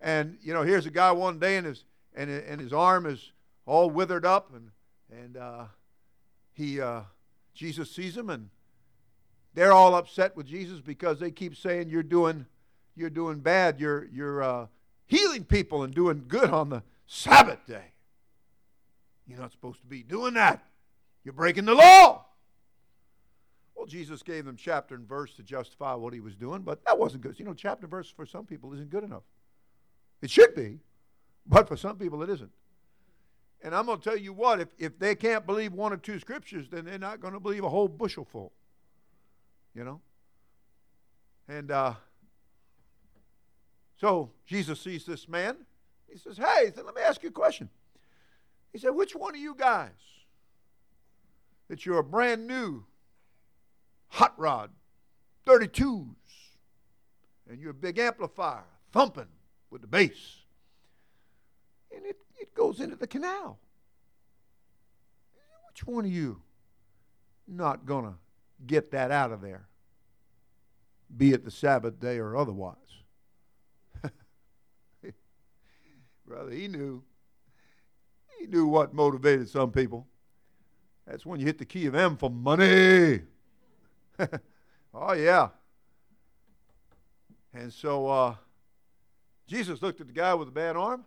And 0.00 0.38
you 0.42 0.52
know, 0.52 0.62
here's 0.62 0.86
a 0.86 0.90
guy 0.90 1.12
one 1.12 1.38
day, 1.38 1.56
and 1.56 1.66
his 1.66 1.84
and, 2.14 2.28
and 2.28 2.60
his 2.60 2.72
arm 2.72 3.06
is 3.06 3.32
all 3.64 3.88
withered 3.88 4.26
up, 4.26 4.52
and 4.54 4.70
and 5.10 5.36
uh, 5.36 5.64
he 6.54 6.80
uh, 6.80 7.02
Jesus 7.54 7.90
sees 7.90 8.16
him, 8.16 8.30
and 8.30 8.50
they're 9.54 9.72
all 9.72 9.94
upset 9.94 10.36
with 10.36 10.46
Jesus 10.46 10.80
because 10.80 11.18
they 11.18 11.30
keep 11.30 11.56
saying 11.56 11.88
you're 11.88 12.02
doing 12.02 12.46
you're 12.96 13.10
doing 13.10 13.40
bad. 13.40 13.80
You're 13.80 14.06
you're 14.12 14.42
uh, 14.42 14.66
healing 15.06 15.44
people 15.44 15.82
and 15.82 15.94
doing 15.94 16.24
good 16.28 16.50
on 16.50 16.68
the 16.68 16.82
Sabbath 17.06 17.66
day. 17.66 17.92
You're 19.26 19.38
not 19.38 19.52
supposed 19.52 19.80
to 19.80 19.86
be 19.86 20.02
doing 20.02 20.34
that. 20.34 20.64
You're 21.24 21.34
breaking 21.34 21.64
the 21.64 21.74
law. 21.74 22.24
Well, 23.74 23.86
Jesus 23.86 24.22
gave 24.22 24.44
them 24.44 24.56
chapter 24.56 24.94
and 24.94 25.08
verse 25.08 25.34
to 25.36 25.42
justify 25.42 25.94
what 25.94 26.12
he 26.12 26.20
was 26.20 26.34
doing, 26.34 26.62
but 26.62 26.84
that 26.84 26.98
wasn't 26.98 27.22
good. 27.22 27.38
You 27.38 27.44
know, 27.44 27.54
chapter 27.54 27.86
and 27.86 27.90
verse 27.90 28.10
for 28.10 28.26
some 28.26 28.44
people 28.44 28.72
isn't 28.74 28.90
good 28.90 29.04
enough. 29.04 29.22
It 30.20 30.30
should 30.30 30.54
be, 30.54 30.80
but 31.46 31.66
for 31.66 31.76
some 31.76 31.96
people 31.96 32.22
it 32.22 32.30
isn't. 32.30 32.50
And 33.62 33.74
I'm 33.74 33.86
going 33.86 33.98
to 33.98 34.04
tell 34.04 34.18
you 34.18 34.32
what, 34.32 34.60
if, 34.60 34.68
if 34.78 34.98
they 34.98 35.14
can't 35.14 35.46
believe 35.46 35.72
one 35.72 35.92
or 35.92 35.96
two 35.96 36.18
scriptures, 36.18 36.66
then 36.70 36.84
they're 36.84 36.98
not 36.98 37.20
going 37.20 37.34
to 37.34 37.40
believe 37.40 37.62
a 37.62 37.68
whole 37.68 37.88
bushel 37.88 38.24
full. 38.24 38.52
You 39.74 39.84
know? 39.84 40.00
And 41.48 41.70
uh, 41.70 41.94
so 44.00 44.30
Jesus 44.46 44.80
sees 44.80 45.06
this 45.06 45.28
man. 45.28 45.56
He 46.10 46.18
says, 46.18 46.36
Hey, 46.36 46.66
he 46.66 46.72
said, 46.72 46.84
let 46.84 46.94
me 46.94 47.02
ask 47.02 47.22
you 47.22 47.28
a 47.28 47.32
question. 47.32 47.68
He 48.72 48.78
said, 48.78 48.90
Which 48.90 49.14
one 49.14 49.34
of 49.34 49.40
you 49.40 49.54
guys 49.56 49.90
that 51.68 51.86
you're 51.86 51.98
a 51.98 52.04
brand 52.04 52.46
new 52.46 52.84
hot 54.08 54.34
rod, 54.36 54.70
32s, 55.46 56.14
and 57.48 57.60
you're 57.60 57.70
a 57.70 57.74
big 57.74 57.98
amplifier, 57.98 58.64
thumping 58.92 59.28
with 59.70 59.80
the 59.80 59.86
bass. 59.86 60.36
And 61.94 62.04
it 62.04 62.18
goes 62.54 62.80
into 62.80 62.96
the 62.96 63.06
canal. 63.06 63.58
Which 65.68 65.86
one 65.86 66.04
of 66.04 66.12
you 66.12 66.42
not 67.48 67.86
going 67.86 68.04
to 68.04 68.14
get 68.66 68.90
that 68.92 69.10
out 69.10 69.32
of 69.32 69.40
there? 69.40 69.66
Be 71.16 71.32
it 71.32 71.44
the 71.44 71.50
Sabbath 71.50 71.98
day 72.00 72.18
or 72.18 72.36
otherwise. 72.36 72.76
Brother, 76.26 76.50
he 76.50 76.68
knew. 76.68 77.02
He 78.38 78.46
knew 78.46 78.66
what 78.66 78.94
motivated 78.94 79.48
some 79.48 79.70
people. 79.70 80.06
That's 81.06 81.26
when 81.26 81.40
you 81.40 81.46
hit 81.46 81.58
the 81.58 81.64
key 81.64 81.86
of 81.86 81.94
M 81.94 82.16
for 82.16 82.30
money. 82.30 83.22
oh, 84.94 85.12
yeah. 85.12 85.48
And 87.54 87.72
so 87.72 88.08
uh, 88.08 88.34
Jesus 89.46 89.82
looked 89.82 90.00
at 90.00 90.06
the 90.06 90.12
guy 90.12 90.34
with 90.34 90.48
the 90.48 90.52
bad 90.52 90.76
arm, 90.76 91.04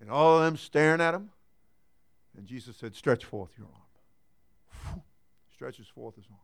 and 0.00 0.10
all 0.10 0.38
of 0.38 0.44
them 0.44 0.56
staring 0.56 1.00
at 1.00 1.14
him. 1.14 1.30
And 2.36 2.46
Jesus 2.46 2.76
said, 2.76 2.94
Stretch 2.94 3.24
forth 3.24 3.50
your 3.56 3.66
arm. 3.66 5.02
Stretches 5.54 5.88
forth 5.88 6.14
his 6.14 6.26
arm. 6.30 6.38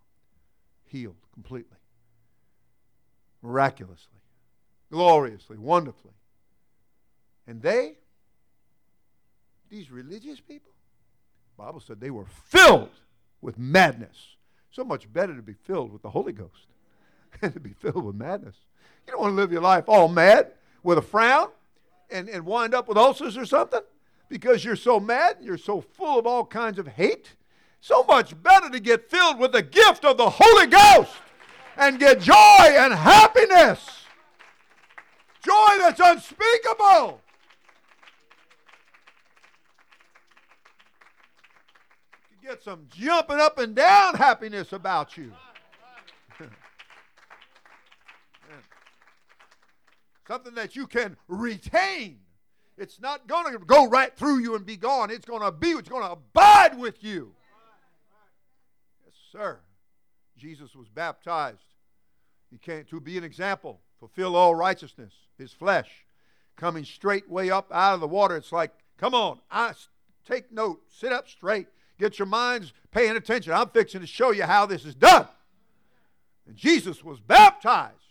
Healed 0.86 1.16
completely, 1.32 1.78
miraculously, 3.42 4.20
gloriously, 4.90 5.56
wonderfully. 5.56 6.14
And 7.46 7.62
they, 7.62 7.98
these 9.70 9.90
religious 9.90 10.40
people, 10.40 10.72
Bible 11.56 11.80
said 11.80 12.00
they 12.00 12.10
were 12.10 12.26
filled 12.26 12.90
with 13.40 13.58
madness. 13.58 14.36
So 14.72 14.82
much 14.82 15.12
better 15.12 15.34
to 15.36 15.42
be 15.42 15.52
filled 15.52 15.92
with 15.92 16.02
the 16.02 16.10
Holy 16.10 16.32
Ghost 16.32 16.66
than 17.40 17.52
to 17.52 17.60
be 17.60 17.74
filled 17.74 18.04
with 18.04 18.16
madness. 18.16 18.56
You 19.06 19.12
don't 19.12 19.20
want 19.20 19.32
to 19.32 19.36
live 19.36 19.52
your 19.52 19.62
life 19.62 19.84
all 19.86 20.08
mad 20.08 20.52
with 20.82 20.98
a 20.98 21.02
frown 21.02 21.48
and, 22.10 22.28
and 22.28 22.44
wind 22.44 22.74
up 22.74 22.88
with 22.88 22.96
ulcers 22.96 23.36
or 23.36 23.46
something 23.46 23.80
because 24.28 24.64
you're 24.64 24.76
so 24.76 24.98
mad, 24.98 25.36
and 25.36 25.46
you're 25.46 25.58
so 25.58 25.80
full 25.80 26.18
of 26.18 26.26
all 26.26 26.44
kinds 26.44 26.78
of 26.78 26.88
hate. 26.88 27.34
So 27.80 28.02
much 28.04 28.40
better 28.42 28.70
to 28.70 28.80
get 28.80 29.10
filled 29.10 29.38
with 29.38 29.52
the 29.52 29.62
gift 29.62 30.04
of 30.04 30.16
the 30.16 30.30
Holy 30.30 30.66
Ghost 30.66 31.12
and 31.76 31.98
get 31.98 32.20
joy 32.20 32.34
and 32.34 32.94
happiness. 32.94 34.06
Joy 35.44 35.78
that's 35.78 36.00
unspeakable. 36.00 37.20
You 42.30 42.48
get 42.48 42.62
some 42.62 42.86
jumping 42.90 43.38
up 43.38 43.58
and 43.58 43.74
down 43.74 44.14
happiness 44.14 44.72
about 44.72 45.18
you. 45.18 45.32
Something 50.26 50.54
that 50.54 50.74
you 50.74 50.86
can 50.86 51.16
retain. 51.28 52.18
It's 52.76 53.00
not 53.00 53.26
going 53.26 53.52
to 53.52 53.58
go 53.58 53.88
right 53.88 54.14
through 54.16 54.38
you 54.38 54.56
and 54.56 54.66
be 54.66 54.76
gone. 54.76 55.10
It's 55.10 55.26
going 55.26 55.42
to 55.42 55.52
be, 55.52 55.70
it's 55.70 55.88
going 55.88 56.02
to 56.02 56.12
abide 56.12 56.78
with 56.78 57.04
you. 57.04 57.32
Yes, 59.04 59.14
sir. 59.30 59.58
Jesus 60.36 60.74
was 60.74 60.88
baptized. 60.88 61.58
He 62.50 62.58
came 62.58 62.84
to 62.84 63.00
be 63.00 63.18
an 63.18 63.24
example, 63.24 63.80
fulfill 63.98 64.36
all 64.36 64.54
righteousness, 64.54 65.12
his 65.38 65.52
flesh, 65.52 65.88
coming 66.56 66.84
straight 66.84 67.28
way 67.28 67.50
up 67.50 67.70
out 67.72 67.94
of 67.94 68.00
the 68.00 68.08
water. 68.08 68.36
It's 68.36 68.52
like, 68.52 68.72
come 68.98 69.14
on, 69.14 69.40
I 69.50 69.72
take 70.26 70.52
note, 70.52 70.82
sit 70.88 71.12
up 71.12 71.28
straight, 71.28 71.66
get 71.98 72.18
your 72.18 72.26
minds 72.26 72.72
paying 72.90 73.16
attention. 73.16 73.52
I'm 73.52 73.68
fixing 73.68 74.00
to 74.00 74.06
show 74.06 74.30
you 74.30 74.44
how 74.44 74.66
this 74.66 74.84
is 74.84 74.94
done. 74.94 75.26
And 76.46 76.56
Jesus 76.56 77.02
was 77.02 77.20
baptized. 77.20 78.03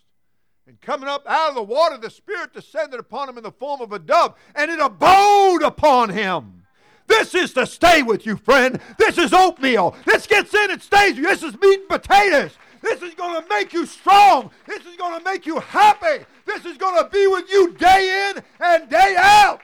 And 0.66 0.80
coming 0.80 1.10
up 1.10 1.26
out 1.28 1.50
of 1.50 1.56
the 1.56 1.64
water, 1.64 1.98
the 1.98 2.10
Spirit 2.10 2.54
descended 2.54 3.00
upon 3.00 3.28
him 3.28 3.38
in 3.38 3.44
the 3.44 3.52
form 3.52 3.82
of 3.82 3.92
a 3.92 4.00
dove, 4.00 4.36
and 4.56 4.72
it 4.72 4.80
abode 4.80 5.62
upon 5.62 6.10
him. 6.10 6.64
This 7.08 7.36
is 7.36 7.54
to 7.54 7.66
stay 7.66 8.02
with 8.02 8.26
you, 8.26 8.38
friend. 8.38 8.80
This 8.98 9.18
is 9.18 9.34
oatmeal. 9.34 9.96
This 10.06 10.26
gets 10.26 10.54
in 10.54 10.72
and 10.72 10.82
stays. 10.82 11.18
This 11.18 11.44
is 11.44 11.60
meat 11.60 11.82
and 11.82 11.90
potatoes. 11.90 12.52
This 12.82 13.02
is 13.02 13.14
going 13.14 13.42
to 13.42 13.48
make 13.50 13.74
you 13.74 13.86
strong. 13.86 14.52
This 14.66 14.86
is 14.86 14.96
going 14.96 15.18
to 15.18 15.24
make 15.24 15.46
you 15.46 15.60
happy. 15.60 16.26
This 16.46 16.66
is 16.66 16.78
going 16.78 17.04
to 17.04 17.10
be 17.10 17.28
with 17.28 17.50
you 17.50 17.74
day 17.74 18.32
in 18.32 18.44
and 18.60 18.90
day 18.90 19.16
out. 19.18 19.62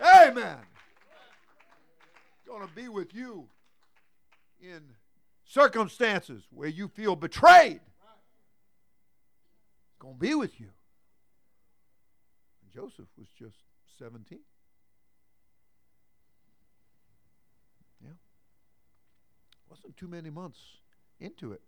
Amen. 0.00 0.56
It's 2.38 2.48
going 2.48 2.66
to 2.66 2.74
be 2.74 2.88
with 2.88 3.14
you 3.14 3.48
in 4.60 4.80
circumstances 5.44 6.42
where 6.50 6.68
you 6.68 6.88
feel 6.88 7.16
betrayed. 7.16 7.80
Going 10.00 10.14
to 10.14 10.20
be 10.20 10.34
with 10.34 10.58
you. 10.58 10.70
And 12.62 12.72
Joseph 12.72 13.06
was 13.16 13.28
just 13.38 13.56
17. 13.98 14.40
Yeah. 18.02 18.08
Wasn't 19.68 19.96
too 19.96 20.08
many 20.08 20.30
months 20.30 20.58
into 21.20 21.52
it. 21.52 21.60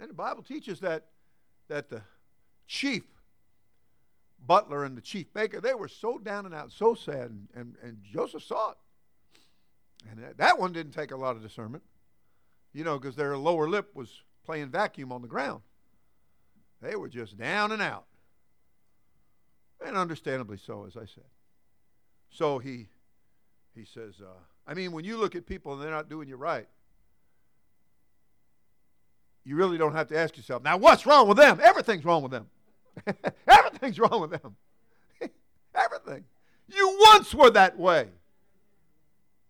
And 0.00 0.10
the 0.10 0.14
Bible 0.14 0.42
teaches 0.42 0.80
that 0.80 1.06
that 1.68 1.88
the 1.88 2.02
chief 2.66 3.04
butler 4.46 4.84
and 4.84 4.96
the 4.96 5.00
chief 5.00 5.32
baker, 5.32 5.60
they 5.60 5.72
were 5.72 5.88
so 5.88 6.18
down 6.18 6.44
and 6.46 6.54
out, 6.54 6.72
so 6.72 6.94
sad, 6.94 7.30
and, 7.30 7.48
and, 7.54 7.76
and 7.82 7.98
Joseph 8.02 8.42
saw 8.42 8.72
it. 8.72 8.76
And 10.10 10.22
that, 10.22 10.36
that 10.38 10.58
one 10.58 10.72
didn't 10.72 10.92
take 10.92 11.12
a 11.12 11.16
lot 11.16 11.36
of 11.36 11.42
discernment, 11.42 11.82
you 12.74 12.84
know, 12.84 12.98
because 12.98 13.16
their 13.16 13.38
lower 13.38 13.68
lip 13.68 13.90
was 13.94 14.10
playing 14.44 14.68
vacuum 14.68 15.12
on 15.12 15.22
the 15.22 15.28
ground. 15.28 15.62
They 16.82 16.96
were 16.96 17.08
just 17.08 17.36
down 17.36 17.72
and 17.72 17.80
out. 17.80 18.04
And 19.84 19.96
understandably 19.96 20.58
so, 20.58 20.86
as 20.86 20.96
I 20.96 21.06
said. 21.06 21.24
So 22.30 22.58
he 22.58 22.88
he 23.74 23.84
says, 23.84 24.14
uh, 24.20 24.38
I 24.66 24.74
mean, 24.74 24.92
when 24.92 25.04
you 25.04 25.16
look 25.16 25.34
at 25.34 25.46
people 25.46 25.72
and 25.72 25.82
they're 25.82 25.90
not 25.90 26.08
doing 26.08 26.28
you 26.28 26.36
right, 26.36 26.68
you 29.44 29.56
really 29.56 29.76
don't 29.76 29.94
have 29.94 30.08
to 30.08 30.18
ask 30.18 30.36
yourself, 30.36 30.62
now 30.62 30.76
what's 30.76 31.04
wrong 31.06 31.28
with 31.28 31.36
them? 31.36 31.60
Everything's 31.62 32.04
wrong 32.04 32.22
with 32.22 32.32
them. 32.32 32.46
Everything's 33.48 33.98
wrong 33.98 34.20
with 34.20 34.30
them. 34.30 34.56
Everything. 35.74 36.24
You 36.68 36.98
once 37.00 37.34
were 37.34 37.50
that 37.50 37.78
way. 37.78 38.08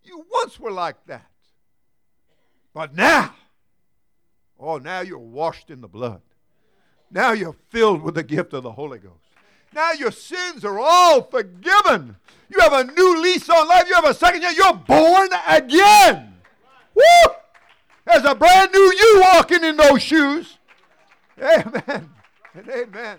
You 0.03 0.25
once 0.33 0.59
were 0.59 0.73
like 0.73 0.97
that. 1.07 1.31
But 2.73 2.95
now, 2.95 3.35
oh, 4.59 4.79
now 4.79 5.01
you're 5.01 5.19
washed 5.19 5.71
in 5.71 5.81
the 5.81 5.89
blood. 5.89 6.23
Now 7.15 7.31
you're 7.31 7.55
filled 7.71 8.03
with 8.03 8.17
the 8.17 8.25
gift 8.25 8.53
of 8.53 8.65
the 8.65 8.73
Holy 8.73 8.99
Ghost. 8.99 9.15
Now 9.73 9.93
your 9.93 10.11
sins 10.11 10.65
are 10.65 10.81
all 10.81 11.23
forgiven. 11.23 12.17
You 12.49 12.59
have 12.59 12.73
a 12.73 12.85
new 12.85 13.23
lease 13.23 13.49
on 13.49 13.69
life. 13.69 13.85
You 13.89 13.95
have 13.95 14.05
a 14.05 14.15
second 14.15 14.43
year. 14.43 14.51
You're 14.51 14.75
born 14.75 15.29
again. 15.49 16.35
Woo! 16.93 17.35
There's 18.05 18.25
a 18.25 18.35
brand 18.35 18.73
new 18.73 18.81
you 18.81 19.21
walking 19.33 19.63
in 19.63 19.77
those 19.77 20.03
shoes. 20.03 20.59
Amen. 21.41 22.11
And 22.55 22.69
amen. 22.69 23.19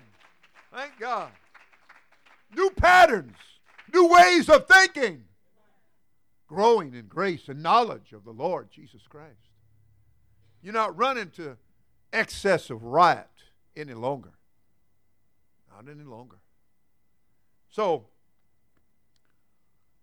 Thank 0.74 0.98
God. 1.00 1.30
New 2.54 2.70
patterns, 2.70 3.36
new 3.92 4.08
ways 4.08 4.48
of 4.48 4.66
thinking, 4.66 5.24
growing 6.46 6.94
in 6.94 7.06
grace 7.06 7.48
and 7.48 7.62
knowledge 7.62 8.12
of 8.12 8.24
the 8.24 8.30
Lord 8.30 8.70
Jesus 8.70 9.02
Christ. 9.08 9.50
You're 10.62 10.74
not 10.74 10.96
running 10.96 11.30
to 11.32 11.56
excess 12.12 12.70
of 12.70 12.82
riot 12.82 13.26
any 13.76 13.94
longer. 13.94 14.32
Not 15.70 15.90
any 15.90 16.04
longer. 16.04 16.36
So, 17.68 18.06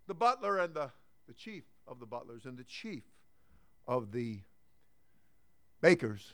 the 0.06 0.14
butler 0.14 0.58
and 0.58 0.74
the, 0.74 0.90
the 1.26 1.34
chief 1.34 1.64
of 1.86 1.98
the 1.98 2.06
butlers 2.06 2.44
and 2.44 2.56
the 2.56 2.64
chief 2.64 3.02
of 3.86 4.12
the 4.12 4.40
bakers, 5.80 6.32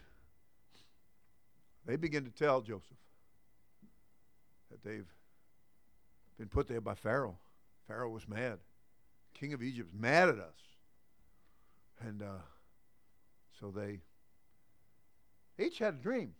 they 1.87 1.97
begin 1.97 2.25
to 2.25 2.31
tell 2.31 2.61
Joseph 2.61 2.97
that 4.71 4.83
they've 4.85 5.09
been 6.39 6.49
put 6.49 6.69
there 6.69 6.81
by 6.81 6.95
Pharaoh. 6.95 7.39
Pharaoh 7.87 8.11
was 8.11 8.29
mad. 8.29 8.59
King 9.35 9.53
of 9.53 9.63
Egypt 9.63 9.93
was 9.93 10.01
mad 10.01 10.29
at 10.29 10.39
us. 10.39 10.55
And 12.01 12.23
uh, 12.23 12.43
so 13.59 13.71
they 13.71 14.01
each 15.59 15.79
had 15.79 15.95
a 15.95 15.99
dream. 15.99 16.35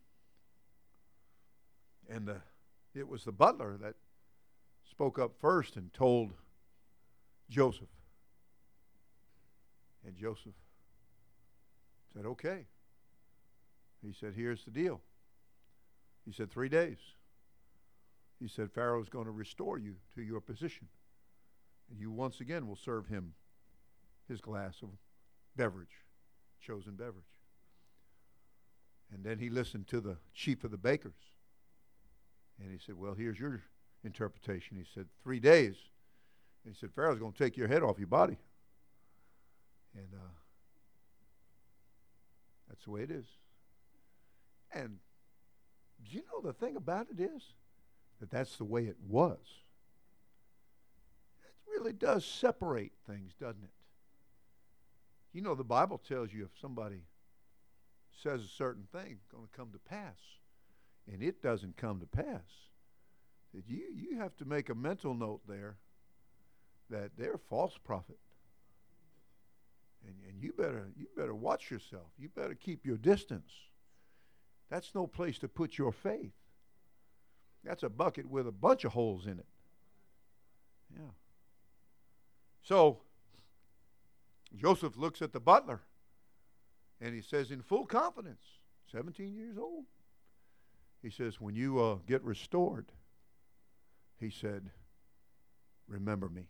And 2.11 2.27
the, 2.27 2.37
it 2.95 3.09
was 3.09 3.25
the 3.25 3.33
butler 3.33 3.79
that 3.81 3.95
spoke 4.91 5.19
up 5.19 5.33
first 5.41 5.77
and 5.77 5.93
told 5.93 6.33
Joseph. 7.49 7.89
And 10.05 10.17
Joseph 10.17 10.55
said, 12.13 12.27
Okay. 12.27 12.67
He 14.03 14.13
said, 14.13 14.33
Here's 14.35 14.65
the 14.65 14.71
deal. 14.71 15.01
He 16.25 16.33
said, 16.33 16.51
Three 16.51 16.69
days. 16.69 16.99
He 18.41 18.49
said, 18.49 18.73
Pharaoh's 18.73 19.11
going 19.11 19.27
to 19.27 19.31
restore 19.31 19.79
you 19.79 19.97
to 20.15 20.23
your 20.23 20.41
position. 20.41 20.89
And 21.91 22.01
you 22.01 22.11
once 22.11 22.41
again 22.41 22.67
will 22.67 22.77
serve 22.77 23.07
him 23.07 23.35
his 24.29 24.41
glass 24.41 24.77
of 24.83 24.89
beverage, 25.57 26.05
chosen 26.61 26.95
beverage. 26.95 27.25
And 29.13 29.25
then 29.25 29.39
he 29.39 29.51
listened 29.51 29.89
to 29.89 30.01
the 30.01 30.17
chief 30.33 30.65
of 30.65 30.71
the 30.71 30.79
bakers. 30.79 31.13
And 32.61 32.71
he 32.71 32.79
said, 32.85 32.97
Well, 32.97 33.15
here's 33.15 33.39
your 33.39 33.63
interpretation. 34.05 34.77
He 34.77 34.85
said, 34.95 35.07
Three 35.23 35.41
days. 35.41 35.77
And 36.65 36.75
he 36.75 36.79
said, 36.79 36.91
Pharaoh's 36.95 37.19
going 37.19 37.33
to 37.33 37.39
take 37.39 37.57
your 37.57 37.69
head 37.69 37.83
off 37.83 37.99
your 37.99 38.07
body. 38.07 38.37
And 39.95 40.09
uh, 40.15 40.33
that's 42.69 42.85
the 42.85 42.91
way 42.91 43.03
it 43.03 43.11
is. 43.11 43.25
And 44.73 44.99
do 46.05 46.17
you 46.17 46.23
know 46.33 46.41
the 46.41 46.53
thing 46.53 46.77
about 46.77 47.09
it 47.11 47.21
is 47.21 47.43
that 48.21 48.31
that's 48.31 48.57
the 48.57 48.65
way 48.65 48.85
it 48.85 48.97
was? 49.09 49.39
It 51.43 51.79
really 51.79 51.93
does 51.93 52.25
separate 52.25 52.93
things, 53.07 53.33
doesn't 53.41 53.65
it? 53.65 53.71
You 55.33 55.43
know, 55.43 55.55
the 55.55 55.65
Bible 55.65 55.99
tells 55.99 56.33
you 56.33 56.45
if 56.45 56.61
somebody 56.61 57.05
says 58.23 58.43
a 58.43 58.49
certain 58.49 58.87
thing 58.93 59.13
it's 59.13 59.27
going 59.27 59.47
to 59.47 59.57
come 59.57 59.71
to 59.73 59.79
pass, 59.79 60.19
and 61.11 61.23
it 61.23 61.43
doesn't 61.43 61.77
come 61.77 62.01
to 62.01 62.07
pass, 62.07 62.43
that 63.55 63.65
you, 63.69 63.85
you 63.95 64.19
have 64.19 64.37
to 64.37 64.45
make 64.45 64.69
a 64.69 64.75
mental 64.75 65.15
note 65.15 65.41
there 65.49 65.77
that 66.91 67.11
they're 67.17 67.35
a 67.35 67.39
false 67.39 67.77
prophet. 67.85 68.19
And, 70.07 70.15
and 70.29 70.43
you 70.43 70.53
better 70.53 70.89
you 70.97 71.07
better 71.17 71.35
watch 71.35 71.71
yourself. 71.71 72.07
You 72.19 72.31
better 72.35 72.55
keep 72.55 72.87
your 72.87 72.97
distance. 72.97 73.51
That's 74.71 74.95
no 74.95 75.07
place 75.07 75.39
to 75.41 75.49
put 75.49 75.77
your 75.77 75.93
faith. 75.93 76.33
That's 77.65 77.83
a 77.83 77.91
bucket 77.91 78.29
with 78.29 78.47
a 78.47 78.53
bunch 78.53 78.85
of 78.85 78.93
holes 78.93 79.27
in 79.27 79.39
it. 79.39 79.47
Yeah. 80.95 81.11
So 82.63 83.01
Joseph 84.57 84.97
looks 84.97 85.23
at 85.23 85.33
the 85.33 85.41
butler 85.41 85.81
and 87.01 87.15
he 87.15 87.23
says, 87.23 87.51
in 87.51 87.63
full 87.63 87.87
confidence, 87.87 88.43
17 88.93 89.35
years 89.35 89.57
old, 89.59 89.85
he 91.03 91.11
says, 91.11 91.41
when 91.41 91.55
you 91.55 91.81
uh, 91.81 91.97
get 92.07 92.23
restored, 92.23 92.93
he 94.19 94.31
said, 94.31 94.71
remember 95.89 96.29
me. 96.29 96.49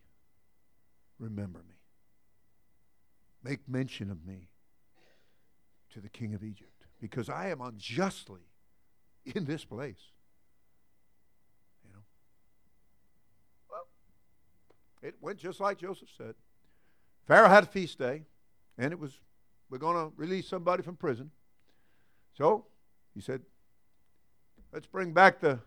Remember 1.18 1.60
me. 1.68 1.74
Make 3.44 3.68
mention 3.68 4.10
of 4.10 4.26
me 4.26 4.48
to 5.92 6.00
the 6.00 6.08
king 6.08 6.34
of 6.34 6.42
Egypt 6.42 6.86
because 7.00 7.28
I 7.28 7.48
am 7.48 7.60
unjustly 7.60 8.40
in 9.24 9.44
this 9.44 9.64
place. 9.64 10.00
You 11.84 11.92
know? 11.92 12.02
Well, 13.70 13.86
it 15.02 15.14
went 15.20 15.38
just 15.38 15.60
like 15.60 15.78
Joseph 15.78 16.08
said. 16.16 16.34
Pharaoh 17.26 17.48
had 17.48 17.64
a 17.64 17.66
feast 17.66 17.98
day, 17.98 18.22
and 18.76 18.92
it 18.92 18.98
was, 18.98 19.12
we're 19.70 19.78
going 19.78 19.96
to 19.96 20.12
release 20.16 20.48
somebody 20.48 20.82
from 20.82 20.96
prison. 20.96 21.30
So 22.36 22.66
he 23.14 23.20
said, 23.20 23.42
let's 24.72 24.86
bring 24.86 25.12
back 25.12 25.40
the 25.40 25.60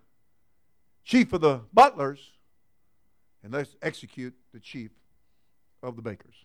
chief 1.04 1.34
of 1.34 1.42
the 1.42 1.62
butlers 1.74 2.20
and 3.44 3.52
let's 3.52 3.76
execute 3.82 4.34
the 4.54 4.60
chief 4.60 4.92
of 5.82 5.96
the 5.96 6.02
bakers. 6.02 6.36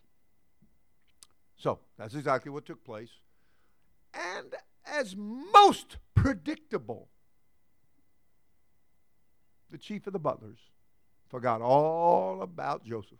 So 1.57 1.79
that's 1.99 2.15
exactly 2.15 2.51
what 2.51 2.67
took 2.67 2.85
place. 2.85 3.11
And 4.15 4.55
as 4.87 5.15
most 5.17 5.97
predictable 6.15 7.09
the 9.71 9.79
chief 9.79 10.07
of 10.07 10.13
the 10.13 10.19
butlers, 10.19 10.59
forgot 11.29 11.61
all 11.61 12.43
about 12.43 12.85
Joseph. 12.85 13.19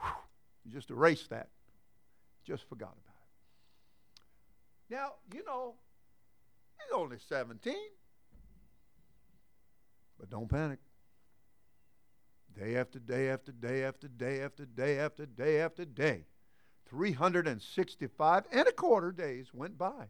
Whew. 0.00 0.10
Just 0.72 0.90
erased 0.90 1.30
that. 1.30 1.48
Just 2.44 2.68
forgot 2.68 2.92
about 2.92 3.16
it. 4.90 4.94
Now, 4.94 5.12
you 5.34 5.44
know, 5.44 5.74
he's 6.88 6.98
only 6.98 7.18
17. 7.28 7.74
But 10.18 10.30
don't 10.30 10.48
panic. 10.48 10.78
Day 12.58 12.76
after 12.76 12.98
day 12.98 13.28
after 13.28 13.52
day 13.52 13.84
after 13.84 14.08
day 14.08 14.40
after 14.40 14.66
day 14.66 14.98
after 14.98 15.26
day 15.26 15.60
after 15.60 15.84
day. 15.84 16.24
365 16.88 18.44
and 18.50 18.66
a 18.66 18.72
quarter 18.72 19.12
days 19.12 19.48
went 19.52 19.78
by. 19.78 20.06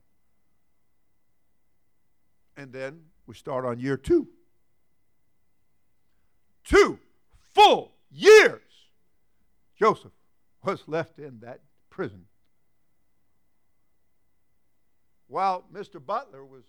And 2.56 2.72
then 2.72 3.02
we 3.26 3.34
start 3.34 3.64
on 3.64 3.78
year 3.78 3.96
two. 3.96 4.28
Two 6.64 6.98
full 7.54 7.92
years. 8.10 8.62
Joseph 9.78 10.12
was 10.62 10.82
left 10.86 11.18
in 11.18 11.40
that 11.40 11.60
prison. 11.90 12.24
While 15.28 15.64
Mr. 15.72 16.04
Butler 16.04 16.44
was 16.44 16.64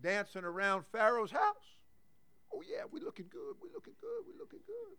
dancing 0.00 0.44
around 0.44 0.84
Pharaoh's 0.92 1.30
house. 1.30 1.76
Oh, 2.52 2.62
yeah, 2.62 2.84
we're 2.90 3.02
looking 3.02 3.26
good. 3.30 3.56
we're 3.60 3.72
looking 3.72 3.94
good. 4.00 4.24
we're 4.26 4.38
looking 4.38 4.60
good. 4.66 4.96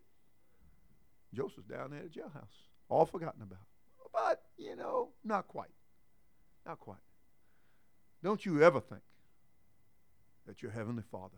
Joseph's 1.33 1.67
down 1.67 1.91
there 1.91 1.99
at 1.99 2.13
the 2.13 2.19
jailhouse, 2.19 2.67
all 2.89 3.05
forgotten 3.05 3.41
about. 3.41 3.59
But, 4.11 4.43
you 4.57 4.75
know, 4.75 5.09
not 5.23 5.47
quite. 5.47 5.69
Not 6.65 6.79
quite. 6.79 6.97
Don't 8.23 8.45
you 8.45 8.61
ever 8.63 8.79
think 8.79 9.01
that 10.47 10.61
your 10.61 10.71
Heavenly 10.71 11.03
Father 11.11 11.37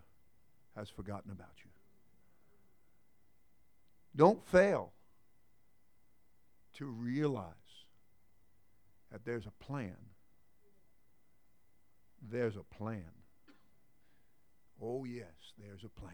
has 0.76 0.90
forgotten 0.90 1.32
about 1.32 1.54
you. 1.64 1.70
Don't 4.16 4.46
fail 4.48 4.92
to 6.74 6.86
realize 6.86 7.54
that 9.12 9.26
there's 9.26 9.46
a 9.46 9.64
plan. 9.64 9.96
There's 12.32 12.56
a 12.56 12.64
plan. 12.64 13.04
Oh, 14.82 15.06
yes, 15.06 15.54
there's 15.58 15.84
a 15.84 15.90
plan. 15.90 16.14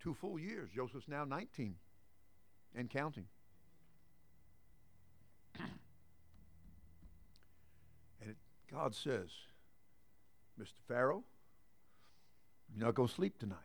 Two 0.00 0.14
full 0.14 0.38
years. 0.38 0.70
Joseph's 0.74 1.08
now 1.08 1.24
19 1.24 1.74
and 2.74 2.90
counting. 2.90 3.26
and 5.58 5.70
it, 8.30 8.36
God 8.70 8.94
says, 8.94 9.30
Mr. 10.60 10.80
Pharaoh, 10.86 11.24
you're 12.74 12.86
not 12.86 12.94
going 12.94 13.08
to 13.08 13.14
sleep 13.14 13.38
tonight. 13.38 13.58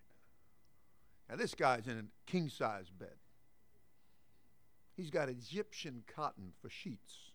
Now, 1.30 1.36
this 1.36 1.54
guy's 1.54 1.88
in 1.88 1.98
a 1.98 2.32
king 2.32 2.50
size 2.50 2.90
bed. 2.90 3.10
He's 4.96 5.10
got 5.10 5.30
Egyptian 5.30 6.04
cotton 6.14 6.52
for 6.62 6.70
sheets, 6.70 7.32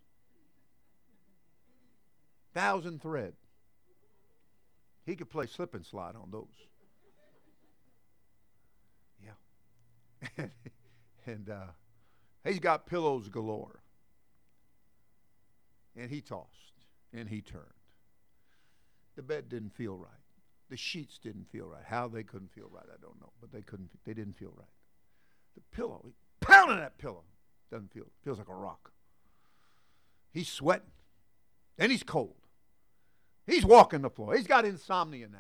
thousand 2.54 3.02
thread. 3.02 3.34
He 5.04 5.16
could 5.16 5.28
play 5.28 5.46
slip 5.46 5.74
and 5.74 5.84
slide 5.84 6.14
on 6.16 6.30
those. 6.30 6.46
Yeah. 9.22 10.46
and, 11.26 11.50
uh, 11.50 11.72
he's 12.44 12.58
got 12.58 12.86
pillows 12.86 13.28
galore. 13.28 13.80
And 15.96 16.10
he 16.10 16.20
tossed 16.20 16.72
and 17.12 17.28
he 17.28 17.40
turned. 17.40 17.64
The 19.16 19.22
bed 19.22 19.48
didn't 19.48 19.74
feel 19.74 19.96
right. 19.96 20.10
The 20.70 20.76
sheets 20.76 21.18
didn't 21.18 21.48
feel 21.50 21.66
right. 21.66 21.84
How 21.86 22.08
they 22.08 22.22
couldn't 22.22 22.52
feel 22.52 22.68
right, 22.72 22.86
I 22.88 22.96
don't 23.00 23.20
know. 23.20 23.30
But 23.40 23.52
they 23.52 23.60
couldn't. 23.60 23.90
They 24.04 24.14
didn't 24.14 24.36
feel 24.36 24.52
right. 24.56 24.66
The 25.54 25.76
pillow, 25.76 26.00
he 26.04 26.12
pounding 26.40 26.78
that 26.78 26.98
pillow. 26.98 27.22
Doesn't 27.70 27.92
feel. 27.92 28.06
Feels 28.24 28.38
like 28.38 28.48
a 28.48 28.54
rock. 28.54 28.90
He's 30.32 30.48
sweating. 30.48 30.90
And 31.78 31.92
he's 31.92 32.02
cold. 32.02 32.34
He's 33.46 33.64
walking 33.64 34.02
the 34.02 34.11
floor. 34.11 34.35
He's 34.35 34.46
got 34.46 34.64
insomnia 34.64 35.28
now. 35.28 35.38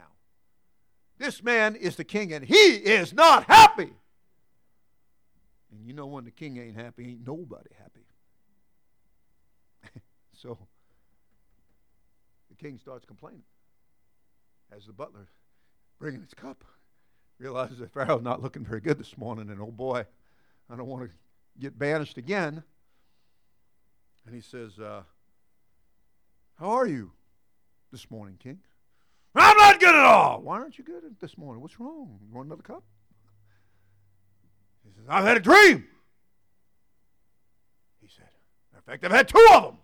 This 1.18 1.42
man 1.42 1.76
is 1.76 1.96
the 1.96 2.04
king, 2.04 2.32
and 2.32 2.44
he 2.44 2.54
is 2.54 3.12
not 3.12 3.44
happy. 3.44 3.92
And 5.70 5.86
you 5.86 5.92
know 5.92 6.06
when 6.06 6.24
the 6.24 6.30
king 6.30 6.56
ain't 6.58 6.76
happy, 6.76 7.04
ain't 7.10 7.26
nobody 7.26 7.70
happy. 7.78 8.06
so 10.32 10.58
the 12.50 12.56
king 12.56 12.78
starts 12.78 13.04
complaining 13.04 13.44
as 14.76 14.86
the 14.86 14.92
butler 14.92 15.28
bringing 15.98 16.20
his 16.20 16.34
cup 16.34 16.64
realizes 17.38 17.78
that 17.78 17.92
Pharaoh's 17.92 18.22
not 18.22 18.42
looking 18.42 18.64
very 18.64 18.80
good 18.80 18.98
this 18.98 19.16
morning, 19.16 19.50
and 19.50 19.60
oh 19.60 19.70
boy, 19.70 20.04
I 20.70 20.76
don't 20.76 20.86
want 20.86 21.04
to 21.04 21.10
get 21.60 21.78
banished 21.78 22.18
again. 22.18 22.62
And 24.26 24.34
he 24.34 24.40
says, 24.40 24.78
uh, 24.78 25.02
How 26.58 26.70
are 26.70 26.86
you 26.86 27.12
this 27.94 28.10
morning, 28.10 28.36
King? 28.42 28.58
I'm 29.36 29.56
not 29.56 29.78
good 29.78 29.94
at 29.94 30.04
all. 30.04 30.42
Why 30.42 30.58
aren't 30.58 30.78
you 30.78 30.84
good 30.84 31.04
this 31.20 31.38
morning? 31.38 31.62
What's 31.62 31.78
wrong? 31.78 32.18
You 32.26 32.34
want 32.34 32.46
another 32.46 32.62
cup? 32.62 32.82
He 34.84 34.90
says, 34.92 35.04
I've 35.08 35.24
had 35.24 35.36
a 35.36 35.40
dream. 35.40 35.86
He 38.02 38.08
said, 38.08 38.26
In 38.74 38.80
fact, 38.80 39.04
I've 39.04 39.12
had 39.12 39.28
two 39.28 39.46
of 39.54 39.62
them 39.62 39.76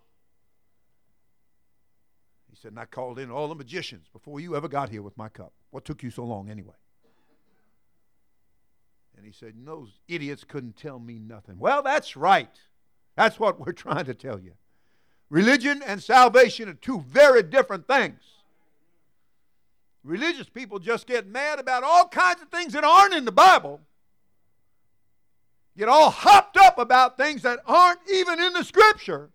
He 2.50 2.56
said, 2.56 2.72
and 2.72 2.80
I 2.80 2.84
called 2.84 3.20
in 3.20 3.30
all 3.30 3.46
the 3.46 3.54
magicians 3.54 4.08
before 4.12 4.40
you 4.40 4.56
ever 4.56 4.66
got 4.66 4.88
here 4.88 5.02
with 5.02 5.16
my 5.16 5.28
cup. 5.28 5.52
What 5.70 5.84
took 5.84 6.02
you 6.02 6.10
so 6.10 6.24
long 6.24 6.50
anyway? 6.50 6.74
And 9.16 9.24
he 9.24 9.32
said, 9.32 9.54
those 9.64 10.00
idiots 10.08 10.42
couldn't 10.42 10.76
tell 10.76 10.98
me 10.98 11.20
nothing. 11.20 11.60
Well, 11.60 11.82
that's 11.82 12.16
right. 12.16 12.58
That's 13.16 13.38
what 13.38 13.60
we're 13.60 13.72
trying 13.86 14.06
to 14.06 14.14
tell 14.14 14.40
you. 14.40 14.54
Religion 15.30 15.82
and 15.86 16.02
salvation 16.02 16.68
are 16.68 16.74
two 16.74 17.00
very 17.00 17.42
different 17.42 17.86
things. 17.86 18.20
Religious 20.02 20.48
people 20.48 20.78
just 20.78 21.06
get 21.06 21.26
mad 21.26 21.58
about 21.58 21.82
all 21.82 22.08
kinds 22.08 22.42
of 22.42 22.48
things 22.48 22.72
that 22.72 22.84
aren't 22.84 23.14
in 23.14 23.24
the 23.24 23.32
Bible. 23.32 23.80
Get 25.78 25.88
all 25.88 26.10
hopped 26.10 26.56
up 26.56 26.78
about 26.78 27.16
things 27.16 27.42
that 27.42 27.60
aren't 27.66 28.00
even 28.10 28.40
in 28.40 28.52
the 28.52 28.64
Scripture 28.64 29.30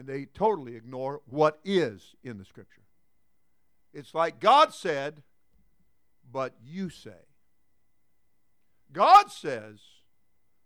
and 0.00 0.08
they 0.08 0.24
totally 0.24 0.76
ignore 0.76 1.20
what 1.26 1.58
is 1.62 2.14
in 2.24 2.38
the 2.38 2.44
Scripture. 2.46 2.80
It's 3.92 4.14
like 4.14 4.40
God 4.40 4.72
said, 4.72 5.22
but 6.32 6.54
you 6.64 6.88
say. 6.88 7.10
God 8.92 9.30
says, 9.30 9.78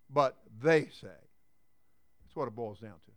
but 0.08 0.36
they 0.62 0.86
say. 1.00 1.23
That's 2.34 2.40
what 2.40 2.48
it 2.48 2.56
boils 2.56 2.80
down 2.80 2.94
to. 3.06 3.12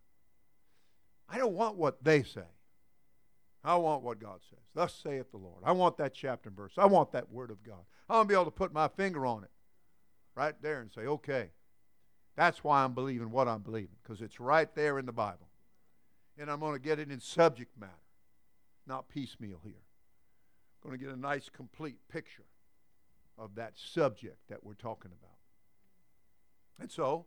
I 1.27 1.39
don't 1.39 1.56
want 1.56 1.75
what 1.75 2.03
they 2.03 2.21
say. 2.21 2.41
I 3.63 3.75
want 3.75 4.03
what 4.03 4.19
God 4.19 4.41
says. 4.47 4.60
Thus 4.75 4.93
saith 4.93 5.32
the 5.32 5.38
Lord. 5.38 5.63
I 5.65 5.71
want 5.71 5.97
that 5.97 6.13
chapter 6.13 6.49
and 6.49 6.56
verse. 6.56 6.73
I 6.77 6.86
want 6.86 7.12
that 7.13 7.32
word 7.32 7.49
of 7.49 7.63
God. 7.63 7.80
I 8.08 8.17
want 8.17 8.30
to 8.30 8.32
be 8.32 8.36
able 8.36 8.45
to 8.45 8.51
put 8.51 8.71
my 8.71 8.88
finger 8.88 9.25
on 9.25 9.43
it 9.43 9.49
right 10.36 10.53
there 10.62 10.82
and 10.82 10.91
say, 10.91 11.01
okay, 11.01 11.49
that's 12.36 12.63
why 12.63 12.84
I'm 12.84 12.93
believing 12.93 13.32
what 13.32 13.47
I'm 13.47 13.63
believing, 13.63 13.95
because 14.03 14.21
it's 14.21 14.39
right 14.39 14.73
there 14.75 14.99
in 14.99 15.08
the 15.08 15.12
Bible 15.12 15.47
and 16.38 16.51
I'm 16.51 16.60
going 16.60 16.73
to 16.73 16.80
get 16.80 16.99
it 16.99 17.10
in 17.10 17.19
subject 17.19 17.71
matter, 17.80 17.91
not 18.86 19.10
piecemeal 19.10 19.62
here. 19.63 19.82
I'm 20.84 20.91
going 20.91 20.99
to 20.99 21.03
get 21.03 21.13
a 21.13 21.19
nice, 21.19 21.49
complete 21.49 21.97
picture 22.08 22.45
of 23.36 23.56
that 23.56 23.73
subject 23.75 24.38
that 24.49 24.63
we're 24.63 24.75
talking 24.75 25.12
about. 25.12 25.38
And 26.80 26.91
so, 26.91 27.25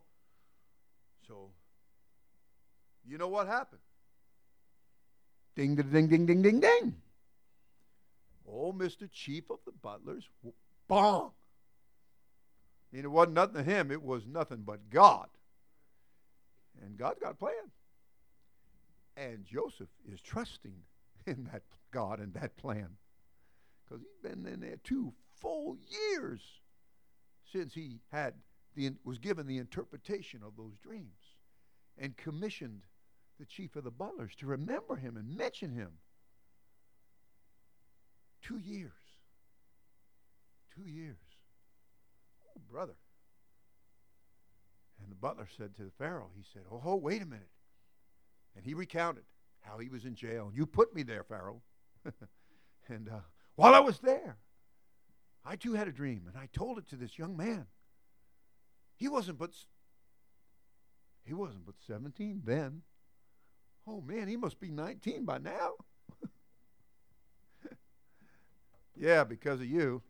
so, 1.27 1.51
you 3.07 3.17
know 3.17 3.27
what 3.27 3.47
happened? 3.47 3.81
Ding, 5.55 5.75
ding, 5.75 5.89
ding, 5.91 6.07
ding, 6.07 6.25
ding, 6.25 6.41
ding, 6.41 6.59
ding. 6.59 6.95
Oh, 8.47 8.73
Mr. 8.73 9.09
Chief 9.11 9.49
of 9.49 9.59
the 9.65 9.71
Butlers, 9.71 10.27
bong. 10.87 11.31
And 12.93 13.03
it 13.03 13.07
wasn't 13.07 13.35
nothing 13.35 13.55
to 13.55 13.63
him, 13.63 13.91
it 13.91 14.01
was 14.01 14.25
nothing 14.25 14.63
but 14.65 14.89
God. 14.89 15.27
And 16.81 16.97
God's 16.97 17.19
got 17.19 17.31
a 17.31 17.35
plan. 17.35 17.53
And 19.15 19.45
Joseph 19.45 19.89
is 20.11 20.21
trusting 20.21 20.75
in 21.25 21.49
that 21.51 21.63
God 21.91 22.19
and 22.19 22.33
that 22.33 22.57
plan. 22.57 22.89
Because 23.83 24.01
he's 24.01 24.31
been 24.31 24.45
in 24.45 24.61
there 24.61 24.77
two 24.83 25.13
full 25.39 25.77
years 26.13 26.41
since 27.51 27.73
he 27.73 27.99
had 28.11 28.33
the, 28.75 28.91
was 29.03 29.17
given 29.17 29.47
the 29.47 29.57
interpretation 29.57 30.41
of 30.45 30.55
those 30.55 30.77
dreams 30.81 31.35
and 31.97 32.15
commissioned 32.15 32.83
the 33.41 33.47
chief 33.47 33.75
of 33.75 33.83
the 33.83 33.89
butlers 33.89 34.35
to 34.35 34.45
remember 34.45 34.95
him 34.95 35.17
and 35.17 35.35
mention 35.35 35.71
him. 35.71 35.89
Two 38.43 38.59
years. 38.59 38.91
Two 40.75 40.87
years. 40.87 41.17
Oh, 42.47 42.61
brother. 42.71 42.93
And 45.01 45.11
the 45.11 45.15
butler 45.15 45.47
said 45.57 45.75
to 45.75 45.83
the 45.83 45.91
Pharaoh, 45.97 46.29
he 46.37 46.43
said, 46.53 46.61
Oh, 46.71 46.83
oh 46.85 46.95
wait 46.97 47.23
a 47.23 47.25
minute. 47.25 47.49
And 48.55 48.63
he 48.63 48.75
recounted 48.75 49.23
how 49.61 49.79
he 49.79 49.89
was 49.89 50.05
in 50.05 50.13
jail. 50.13 50.51
You 50.53 50.67
put 50.67 50.93
me 50.93 51.01
there, 51.01 51.23
Pharaoh. 51.23 51.63
and 52.89 53.09
uh, 53.09 53.21
while 53.55 53.73
I 53.73 53.79
was 53.79 53.97
there, 53.99 54.37
I 55.43 55.55
too 55.55 55.73
had 55.73 55.87
a 55.87 55.91
dream, 55.91 56.25
and 56.27 56.37
I 56.37 56.47
told 56.53 56.77
it 56.77 56.87
to 56.89 56.95
this 56.95 57.17
young 57.17 57.35
man. 57.35 57.65
He 58.97 59.07
wasn't 59.07 59.39
but 59.39 59.49
he 61.23 61.33
wasn't 61.33 61.65
but 61.65 61.75
17 61.87 62.43
then. 62.45 62.83
Oh 63.87 64.01
man, 64.01 64.27
he 64.27 64.37
must 64.37 64.59
be 64.59 64.69
19 64.69 65.25
by 65.25 65.37
now. 65.37 65.71
yeah, 68.95 69.23
because 69.23 69.59
of 69.59 69.67
you. 69.67 70.01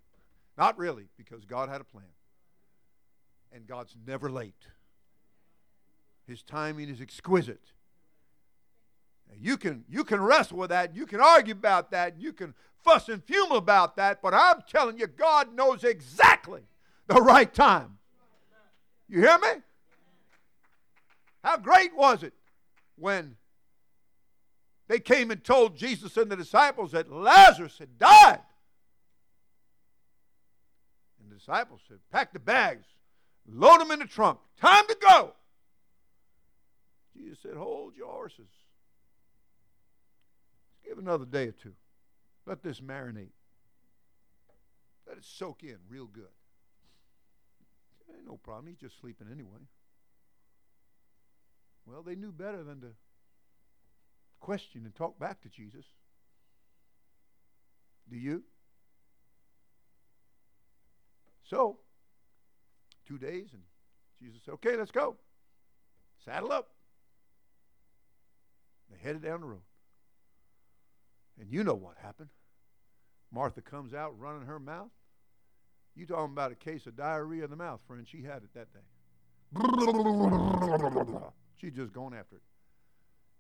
Not 0.58 0.78
really, 0.78 1.08
because 1.18 1.46
God 1.46 1.70
had 1.70 1.82
a 1.82 1.86
plan. 1.86 2.04
And 3.54 3.66
God's 3.66 3.96
never 4.06 4.30
late. 4.30 4.68
His 6.28 6.44
timing 6.44 6.90
is 6.90 7.02
exquisite. 7.02 7.72
You 9.40 9.58
can, 9.58 9.86
you 9.90 10.04
can 10.04 10.22
wrestle 10.22 10.58
with 10.58 10.70
that. 10.70 10.96
You 10.96 11.06
can 11.06 11.22
argue 11.22 11.54
about 11.54 11.92
that. 11.92 12.20
You 12.20 12.34
can 12.34 12.54
fuss 12.84 13.10
and 13.10 13.24
fume 13.24 13.52
about 13.52 13.96
that. 13.96 14.22
But 14.22 14.34
I'm 14.34 14.62
telling 14.70 14.98
you, 14.98 15.08
God 15.08 15.56
knows 15.56 15.84
exactly 15.84 16.62
the 17.08 17.22
right 17.22 17.52
time. 17.54 17.98
You 19.08 19.22
hear 19.22 19.38
me? 19.40 19.62
How 21.44 21.58
great 21.58 21.96
was 21.96 22.24
it 22.24 22.34
when 22.96 23.36
they 24.92 25.00
came 25.00 25.32
and 25.32 25.42
told 25.42 25.78
Jesus 25.78 26.18
and 26.18 26.30
the 26.30 26.36
disciples 26.36 26.92
that 26.92 27.10
Lazarus 27.10 27.78
had 27.80 27.98
died? 27.98 28.42
And 31.18 31.32
the 31.32 31.36
disciples 31.36 31.80
said, 31.88 32.00
Pack 32.12 32.34
the 32.34 32.40
bags, 32.40 32.86
load 33.48 33.80
them 33.80 33.92
in 33.92 34.00
the 34.00 34.06
trunk, 34.06 34.40
time 34.60 34.84
to 34.90 34.98
go. 35.00 35.32
Jesus 37.16 37.40
said, 37.42 37.56
Hold 37.56 37.96
your 37.96 38.12
horses. 38.12 38.50
Give 40.86 40.98
another 40.98 41.24
day 41.24 41.48
or 41.48 41.54
two. 41.54 41.72
Let 42.46 42.62
this 42.62 42.82
marinate. 42.82 43.32
Let 45.08 45.16
it 45.16 45.24
soak 45.24 45.64
in 45.64 45.78
real 45.88 46.08
good. 46.08 46.26
Ain't 48.14 48.28
no 48.28 48.36
problem. 48.36 48.68
He's 48.68 48.90
just 48.90 49.00
sleeping 49.00 49.28
anyway. 49.32 49.62
Well, 51.86 52.04
they 52.04 52.16
knew 52.16 52.34
better 52.34 52.62
than 52.66 52.82
to 52.82 52.88
question 54.42 54.82
and 54.84 54.94
talk 54.94 55.18
back 55.18 55.42
to 55.42 55.50
Jesus. 55.50 55.86
Do 58.10 58.18
you? 58.18 58.44
So, 61.50 61.78
two 63.08 63.18
days, 63.18 63.50
and 63.54 63.62
Jesus 64.22 64.42
said, 64.44 64.56
Okay, 64.56 64.76
let's 64.76 64.92
go. 64.92 65.16
Saddle 66.26 66.52
up. 66.52 66.70
They 68.90 68.98
headed 68.98 69.24
down 69.24 69.42
the 69.42 69.48
road. 69.48 69.62
And 71.40 71.50
you 71.50 71.64
know 71.64 71.74
what 71.74 71.96
happened. 72.02 72.30
Martha 73.34 73.62
comes 73.62 73.94
out 73.94 74.20
running 74.20 74.46
her 74.46 74.60
mouth. 74.60 74.92
You 75.96 76.06
talking 76.06 76.34
about 76.34 76.52
a 76.52 76.56
case 76.56 76.86
of 76.86 76.96
diarrhea 76.96 77.46
in 77.46 77.50
the 77.50 77.56
mouth, 77.56 77.82
friend. 77.88 78.06
She 78.10 78.24
had 78.24 78.44
it 78.44 78.54
that 78.54 78.68
day. 78.74 78.80
She's 81.58 81.74
just 81.74 81.92
going 81.94 82.14
after 82.14 82.38
it. 82.38 82.42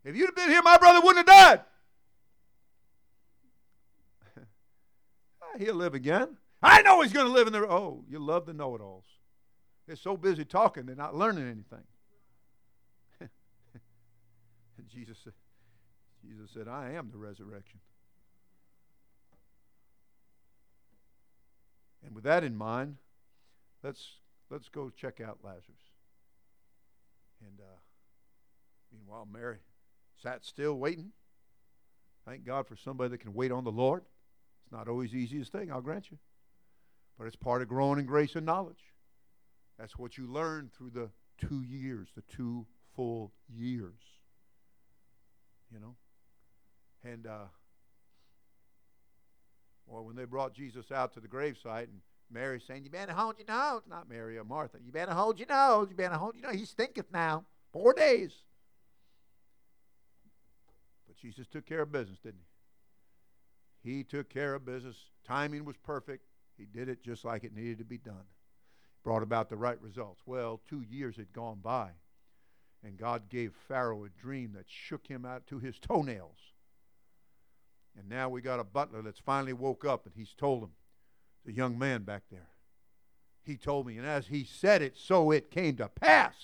If 0.03 0.15
you'd 0.15 0.25
have 0.27 0.35
been 0.35 0.49
here, 0.49 0.61
my 0.63 0.77
brother 0.77 0.99
wouldn't 1.01 1.27
have 1.29 1.61
died. 4.35 4.45
He'll 5.59 5.75
live 5.75 5.93
again. 5.93 6.37
I 6.63 6.81
know 6.81 7.01
he's 7.01 7.13
going 7.13 7.27
to 7.27 7.31
live 7.31 7.47
in 7.47 7.53
the. 7.53 7.59
Oh, 7.59 8.03
you 8.09 8.19
love 8.19 8.45
the 8.45 8.53
know 8.53 8.75
it 8.75 8.81
alls. 8.81 9.05
They're 9.87 9.95
so 9.95 10.15
busy 10.15 10.45
talking, 10.45 10.85
they're 10.85 10.95
not 10.95 11.15
learning 11.15 11.45
anything. 11.45 11.85
and 13.19 14.87
Jesus 14.87 15.17
said, 15.23 15.33
Jesus 16.23 16.51
said, 16.53 16.67
I 16.67 16.91
am 16.91 17.09
the 17.11 17.17
resurrection. 17.17 17.79
And 22.05 22.15
with 22.15 22.23
that 22.23 22.43
in 22.43 22.55
mind, 22.55 22.97
let's 23.83 24.15
let's 24.49 24.69
go 24.69 24.89
check 24.89 25.19
out 25.19 25.39
Lazarus. 25.43 25.65
And 27.41 27.59
uh, 27.59 27.79
meanwhile, 28.91 29.27
Mary 29.31 29.59
sat 30.21 30.45
still 30.45 30.77
waiting. 30.77 31.11
Thank 32.25 32.45
God 32.45 32.67
for 32.67 32.75
somebody 32.75 33.09
that 33.11 33.19
can 33.19 33.33
wait 33.33 33.51
on 33.51 33.63
the 33.63 33.71
Lord. 33.71 34.03
It's 34.63 34.71
not 34.71 34.87
always 34.87 35.11
the 35.11 35.17
easiest 35.17 35.51
thing, 35.51 35.71
I'll 35.71 35.81
grant 35.81 36.11
you. 36.11 36.17
But 37.17 37.27
it's 37.27 37.35
part 37.35 37.61
of 37.61 37.67
growing 37.67 37.99
in 37.99 38.05
grace 38.05 38.35
and 38.35 38.45
knowledge. 38.45 38.83
That's 39.77 39.97
what 39.97 40.17
you 40.17 40.27
learn 40.27 40.69
through 40.77 40.91
the 40.91 41.09
two 41.37 41.63
years, 41.63 42.09
the 42.15 42.23
two 42.35 42.65
full 42.95 43.31
years. 43.49 43.99
You 45.73 45.79
know? 45.79 45.95
And, 47.03 47.25
uh, 47.25 47.47
well, 49.87 50.03
when 50.03 50.15
they 50.15 50.25
brought 50.25 50.53
Jesus 50.53 50.91
out 50.91 51.13
to 51.13 51.19
the 51.19 51.27
gravesite, 51.27 51.85
and 51.85 52.01
Mary 52.31 52.61
saying, 52.65 52.83
You 52.83 52.89
better 52.89 53.13
hold 53.13 53.35
your 53.37 53.47
nose. 53.47 53.81
Not 53.89 54.07
Mary 54.07 54.37
or 54.37 54.43
Martha. 54.43 54.77
You 54.83 54.91
better 54.91 55.13
hold 55.13 55.39
your 55.39 55.47
nose. 55.47 55.87
You 55.89 55.95
better 55.95 56.15
hold 56.15 56.35
your 56.35 56.49
nose. 56.49 56.59
He 56.59 56.65
stinketh 56.65 57.11
now. 57.11 57.45
Four 57.73 57.93
days. 57.93 58.31
But 61.11 61.17
Jesus 61.17 61.45
took 61.45 61.65
care 61.65 61.81
of 61.81 61.91
business, 61.91 62.19
didn't 62.19 62.39
he? 63.83 63.97
He 63.97 64.03
took 64.05 64.29
care 64.29 64.55
of 64.55 64.65
business. 64.65 64.95
Timing 65.27 65.65
was 65.65 65.75
perfect. 65.75 66.23
He 66.57 66.63
did 66.63 66.87
it 66.87 67.03
just 67.03 67.25
like 67.25 67.43
it 67.43 67.53
needed 67.53 67.79
to 67.79 67.83
be 67.83 67.97
done. 67.97 68.23
Brought 69.03 69.21
about 69.21 69.49
the 69.49 69.57
right 69.57 69.81
results. 69.81 70.21
Well, 70.25 70.61
two 70.69 70.83
years 70.89 71.17
had 71.17 71.33
gone 71.33 71.59
by, 71.61 71.89
and 72.81 72.97
God 72.97 73.23
gave 73.29 73.53
Pharaoh 73.67 74.05
a 74.05 74.21
dream 74.21 74.53
that 74.55 74.67
shook 74.69 75.05
him 75.05 75.25
out 75.25 75.47
to 75.47 75.59
his 75.59 75.77
toenails. 75.81 76.37
And 77.97 78.07
now 78.07 78.29
we 78.29 78.41
got 78.41 78.61
a 78.61 78.63
butler 78.63 79.01
that's 79.01 79.19
finally 79.19 79.51
woke 79.51 79.83
up, 79.83 80.05
and 80.05 80.15
he's 80.15 80.33
told 80.33 80.63
him, 80.63 80.71
the 81.43 81.51
young 81.51 81.77
man 81.77 82.03
back 82.03 82.23
there. 82.31 82.51
He 83.43 83.57
told 83.57 83.85
me, 83.85 83.97
and 83.97 84.07
as 84.07 84.27
he 84.27 84.45
said 84.45 84.81
it, 84.81 84.95
so 84.95 85.31
it 85.31 85.51
came 85.51 85.75
to 85.75 85.89
pass. 85.89 86.35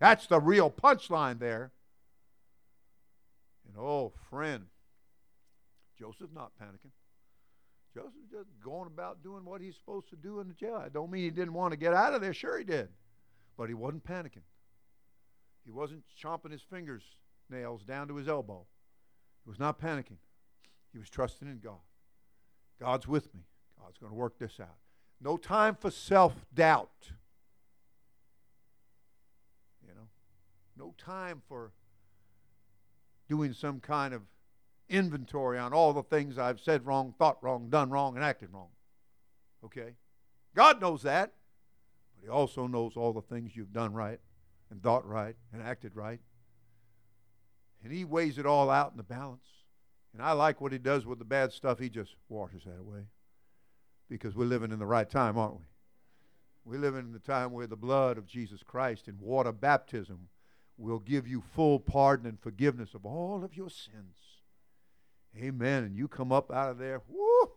That's 0.00 0.26
the 0.26 0.40
real 0.40 0.68
punchline 0.68 1.38
there. 1.38 1.70
And 3.70 3.84
oh, 3.84 4.12
friend, 4.28 4.64
Joseph's 5.98 6.34
not 6.34 6.52
panicking. 6.60 6.90
Joseph's 7.94 8.30
just 8.30 8.48
going 8.64 8.86
about 8.86 9.22
doing 9.22 9.44
what 9.44 9.60
he's 9.60 9.76
supposed 9.76 10.08
to 10.10 10.16
do 10.16 10.40
in 10.40 10.48
the 10.48 10.54
jail. 10.54 10.80
I 10.84 10.88
don't 10.88 11.10
mean 11.10 11.22
he 11.22 11.30
didn't 11.30 11.54
want 11.54 11.72
to 11.72 11.76
get 11.76 11.94
out 11.94 12.14
of 12.14 12.20
there. 12.20 12.34
Sure, 12.34 12.58
he 12.58 12.64
did. 12.64 12.88
But 13.56 13.68
he 13.68 13.74
wasn't 13.74 14.04
panicking. 14.04 14.42
He 15.64 15.70
wasn't 15.70 16.02
chomping 16.22 16.52
his 16.52 16.62
fingers 16.62 17.02
nails 17.48 17.82
down 17.82 18.08
to 18.08 18.16
his 18.16 18.28
elbow. 18.28 18.66
He 19.44 19.50
was 19.50 19.58
not 19.58 19.80
panicking. 19.80 20.18
He 20.92 20.98
was 20.98 21.10
trusting 21.10 21.48
in 21.48 21.58
God. 21.58 21.80
God's 22.80 23.06
with 23.06 23.32
me. 23.34 23.42
God's 23.80 23.98
going 23.98 24.10
to 24.10 24.18
work 24.18 24.38
this 24.38 24.58
out. 24.60 24.76
No 25.20 25.36
time 25.36 25.76
for 25.78 25.90
self 25.90 26.34
doubt. 26.54 27.12
You 29.86 29.94
know, 29.94 30.08
no 30.76 30.94
time 30.96 31.42
for 31.46 31.72
doing 33.30 33.52
some 33.52 33.78
kind 33.78 34.12
of 34.12 34.22
inventory 34.88 35.56
on 35.56 35.72
all 35.72 35.92
the 35.92 36.02
things 36.02 36.36
I've 36.36 36.60
said 36.60 36.84
wrong, 36.84 37.14
thought 37.16 37.38
wrong, 37.42 37.70
done 37.70 37.88
wrong, 37.88 38.16
and 38.16 38.24
acted 38.24 38.52
wrong. 38.52 38.70
Okay? 39.64 39.94
God 40.54 40.80
knows 40.80 41.02
that, 41.02 41.32
but 42.14 42.24
He 42.24 42.28
also 42.28 42.66
knows 42.66 42.96
all 42.96 43.12
the 43.12 43.22
things 43.22 43.54
you've 43.54 43.72
done 43.72 43.94
right, 43.94 44.18
and 44.68 44.82
thought 44.82 45.06
right, 45.06 45.36
and 45.52 45.62
acted 45.62 45.94
right. 45.94 46.20
And 47.84 47.92
He 47.92 48.04
weighs 48.04 48.36
it 48.36 48.46
all 48.46 48.68
out 48.68 48.90
in 48.90 48.96
the 48.96 49.04
balance. 49.04 49.46
And 50.12 50.20
I 50.20 50.32
like 50.32 50.60
what 50.60 50.72
He 50.72 50.78
does 50.78 51.06
with 51.06 51.20
the 51.20 51.24
bad 51.24 51.52
stuff, 51.52 51.78
He 51.78 51.88
just 51.88 52.16
washes 52.28 52.64
that 52.64 52.80
away 52.80 53.04
because 54.08 54.34
we're 54.34 54.44
living 54.44 54.72
in 54.72 54.80
the 54.80 54.86
right 54.86 55.08
time, 55.08 55.38
aren't 55.38 55.54
we? 55.54 55.64
We're 56.64 56.80
living 56.80 57.06
in 57.06 57.12
the 57.12 57.20
time 57.20 57.52
where 57.52 57.68
the 57.68 57.76
blood 57.76 58.18
of 58.18 58.26
Jesus 58.26 58.64
Christ 58.64 59.06
and 59.06 59.20
water 59.20 59.52
baptism 59.52 60.28
will 60.80 60.98
give 60.98 61.28
you 61.28 61.42
full 61.54 61.78
pardon 61.78 62.26
and 62.26 62.40
forgiveness 62.40 62.94
of 62.94 63.04
all 63.04 63.44
of 63.44 63.56
your 63.56 63.70
sins. 63.70 64.16
Amen. 65.36 65.84
And 65.84 65.96
you 65.96 66.08
come 66.08 66.32
up 66.32 66.50
out 66.50 66.70
of 66.70 66.78
there, 66.78 67.02
whoo, 67.08 67.52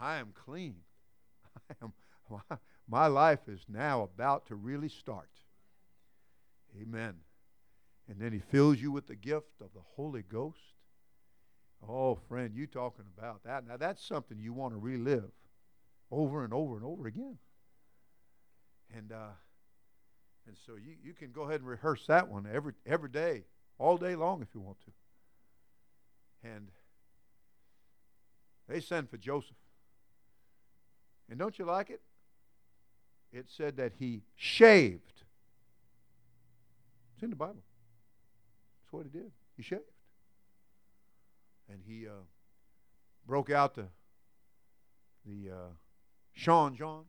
I 0.00 0.16
am 0.16 0.32
clean. 0.32 0.76
I 1.70 1.74
am, 1.82 1.92
my, 2.30 2.56
my 2.88 3.06
life 3.06 3.48
is 3.48 3.64
now 3.68 4.02
about 4.02 4.46
to 4.46 4.54
really 4.54 4.88
start. 4.88 5.28
Amen. 6.80 7.14
And 8.08 8.20
then 8.20 8.32
he 8.32 8.38
fills 8.38 8.78
you 8.78 8.90
with 8.92 9.06
the 9.06 9.16
gift 9.16 9.60
of 9.60 9.72
the 9.74 9.82
Holy 9.96 10.22
Ghost. 10.22 10.58
Oh, 11.86 12.14
friend, 12.28 12.54
you 12.54 12.66
talking 12.66 13.04
about 13.16 13.42
that. 13.44 13.66
Now 13.66 13.76
that's 13.76 14.04
something 14.04 14.38
you 14.38 14.52
want 14.52 14.72
to 14.72 14.78
relive 14.78 15.32
over 16.10 16.44
and 16.44 16.54
over 16.54 16.76
and 16.76 16.84
over 16.84 17.06
again. 17.06 17.38
And 18.94 19.12
uh, 19.12 19.32
and 20.52 20.58
so 20.66 20.74
you, 20.74 20.96
you 21.02 21.14
can 21.14 21.32
go 21.32 21.44
ahead 21.44 21.60
and 21.60 21.66
rehearse 21.68 22.04
that 22.08 22.28
one 22.28 22.46
every 22.52 22.74
every 22.84 23.08
day, 23.08 23.44
all 23.78 23.96
day 23.96 24.14
long 24.14 24.42
if 24.42 24.48
you 24.54 24.60
want 24.60 24.76
to. 24.80 24.92
And 26.46 26.68
they 28.68 28.80
sent 28.80 29.10
for 29.10 29.16
Joseph. 29.16 29.56
And 31.30 31.38
don't 31.38 31.58
you 31.58 31.64
like 31.64 31.88
it? 31.88 32.02
It 33.32 33.46
said 33.48 33.78
that 33.78 33.92
he 33.98 34.24
shaved. 34.36 35.22
It's 37.14 37.22
in 37.22 37.30
the 37.30 37.36
Bible. 37.36 37.62
That's 38.82 38.92
what 38.92 39.04
he 39.04 39.08
did. 39.08 39.30
He 39.56 39.62
shaved. 39.62 39.80
And 41.70 41.80
he 41.86 42.06
uh, 42.06 42.24
broke 43.26 43.48
out 43.48 43.74
the 43.74 43.86
the 45.24 45.50
uh, 45.50 45.70
Sean 46.34 46.76
John 46.76 47.04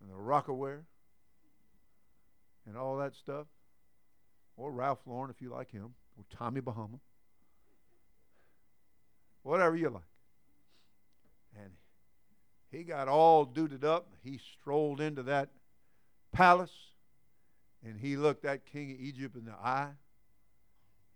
and 0.00 0.08
the 0.08 0.14
Rocawear 0.14 0.84
and 2.68 2.76
all 2.76 2.98
that 2.98 3.14
stuff, 3.14 3.46
or 4.56 4.70
Ralph 4.70 5.00
Lauren 5.06 5.30
if 5.30 5.40
you 5.40 5.50
like 5.50 5.70
him, 5.72 5.94
or 6.16 6.24
Tommy 6.36 6.60
Bahama, 6.60 6.98
whatever 9.42 9.74
you 9.74 9.88
like. 9.88 10.02
And 11.56 11.72
he 12.70 12.84
got 12.84 13.08
all 13.08 13.44
duded 13.44 13.84
up. 13.84 14.08
He 14.22 14.38
strolled 14.60 15.00
into 15.00 15.22
that 15.24 15.48
palace 16.32 16.70
and 17.84 17.98
he 17.98 18.16
looked 18.16 18.42
that 18.42 18.66
king 18.66 18.92
of 18.92 19.00
Egypt 19.00 19.36
in 19.36 19.44
the 19.44 19.52
eye. 19.52 19.90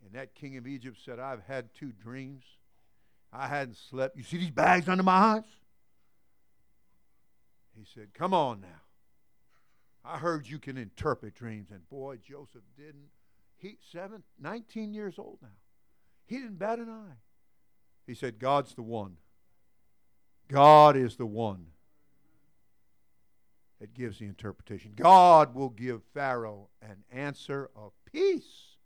And 0.04 0.14
that 0.14 0.34
king 0.34 0.56
of 0.56 0.66
Egypt 0.66 0.98
said, 1.04 1.18
I've 1.18 1.42
had 1.42 1.72
two 1.74 1.92
dreams. 1.92 2.44
I 3.32 3.46
hadn't 3.46 3.76
slept. 3.76 4.16
You 4.16 4.24
see 4.24 4.38
these 4.38 4.50
bags 4.50 4.88
under 4.88 5.02
my 5.02 5.12
eyes? 5.12 5.42
He 7.76 7.84
said, 7.94 8.12
Come 8.14 8.34
on 8.34 8.60
now. 8.60 8.68
I 10.04 10.18
heard 10.18 10.48
you 10.48 10.58
can 10.58 10.76
interpret 10.76 11.34
dreams. 11.34 11.70
And 11.70 11.88
boy, 11.88 12.16
Joseph 12.16 12.62
didn't. 12.76 13.10
He 13.56 13.78
seven, 13.92 14.22
19 14.40 14.92
years 14.92 15.18
old 15.18 15.38
now. 15.40 15.48
He 16.26 16.36
didn't 16.36 16.58
bat 16.58 16.78
an 16.78 16.88
eye. 16.88 17.18
He 18.06 18.14
said, 18.14 18.38
God's 18.38 18.74
the 18.74 18.82
one. 18.82 19.16
God 20.48 20.96
is 20.96 21.16
the 21.16 21.26
one 21.26 21.66
that 23.80 23.94
gives 23.94 24.18
the 24.18 24.26
interpretation. 24.26 24.92
God 24.96 25.54
will 25.54 25.70
give 25.70 26.02
Pharaoh 26.14 26.68
an 26.80 27.04
answer 27.10 27.70
of 27.76 27.92
peace. 28.12 28.76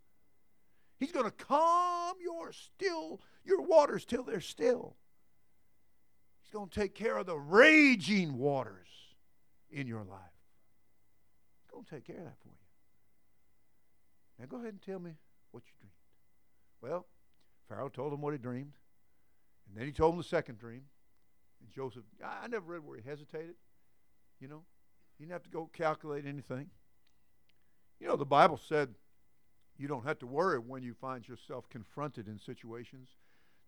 He's 0.99 1.11
going 1.11 1.25
to 1.25 1.31
calm 1.31 2.15
your 2.21 2.51
still 2.51 3.21
your 3.45 3.61
waters 3.61 4.05
till 4.05 4.23
they're 4.23 4.41
still. 4.41 4.95
He's 6.41 6.51
going 6.51 6.69
to 6.69 6.79
take 6.79 6.95
care 6.95 7.17
of 7.17 7.25
the 7.25 7.37
raging 7.37 8.37
waters 8.37 8.87
in 9.69 9.87
your 9.87 10.03
life. 10.03 10.36
Going 11.77 11.85
to 11.85 11.95
take 11.95 12.07
care 12.07 12.17
of 12.17 12.23
that 12.23 12.39
for 12.41 12.47
you. 12.47 12.55
Now 14.39 14.45
go 14.47 14.57
ahead 14.57 14.73
and 14.73 14.81
tell 14.81 14.97
me 14.97 15.11
what 15.51 15.61
you 15.67 15.73
dreamed. 15.79 15.93
Well, 16.81 17.05
Pharaoh 17.69 17.89
told 17.89 18.13
him 18.13 18.21
what 18.21 18.33
he 18.33 18.39
dreamed. 18.39 18.73
And 19.67 19.77
then 19.77 19.85
he 19.85 19.91
told 19.91 20.15
him 20.15 20.17
the 20.17 20.23
second 20.23 20.57
dream. 20.57 20.81
And 21.61 21.69
Joseph, 21.69 22.01
I 22.25 22.47
never 22.47 22.65
read 22.65 22.83
where 22.83 22.97
he 22.97 23.07
hesitated. 23.07 23.53
You 24.39 24.47
know, 24.47 24.63
he 25.19 25.25
didn't 25.25 25.33
have 25.33 25.43
to 25.43 25.51
go 25.51 25.69
calculate 25.71 26.25
anything. 26.25 26.71
You 27.99 28.07
know, 28.07 28.15
the 28.15 28.25
Bible 28.25 28.57
said 28.67 28.95
you 29.77 29.87
don't 29.87 30.03
have 30.03 30.17
to 30.19 30.25
worry 30.25 30.57
when 30.57 30.81
you 30.81 30.95
find 30.95 31.27
yourself 31.27 31.69
confronted 31.69 32.27
in 32.27 32.39
situations 32.39 33.09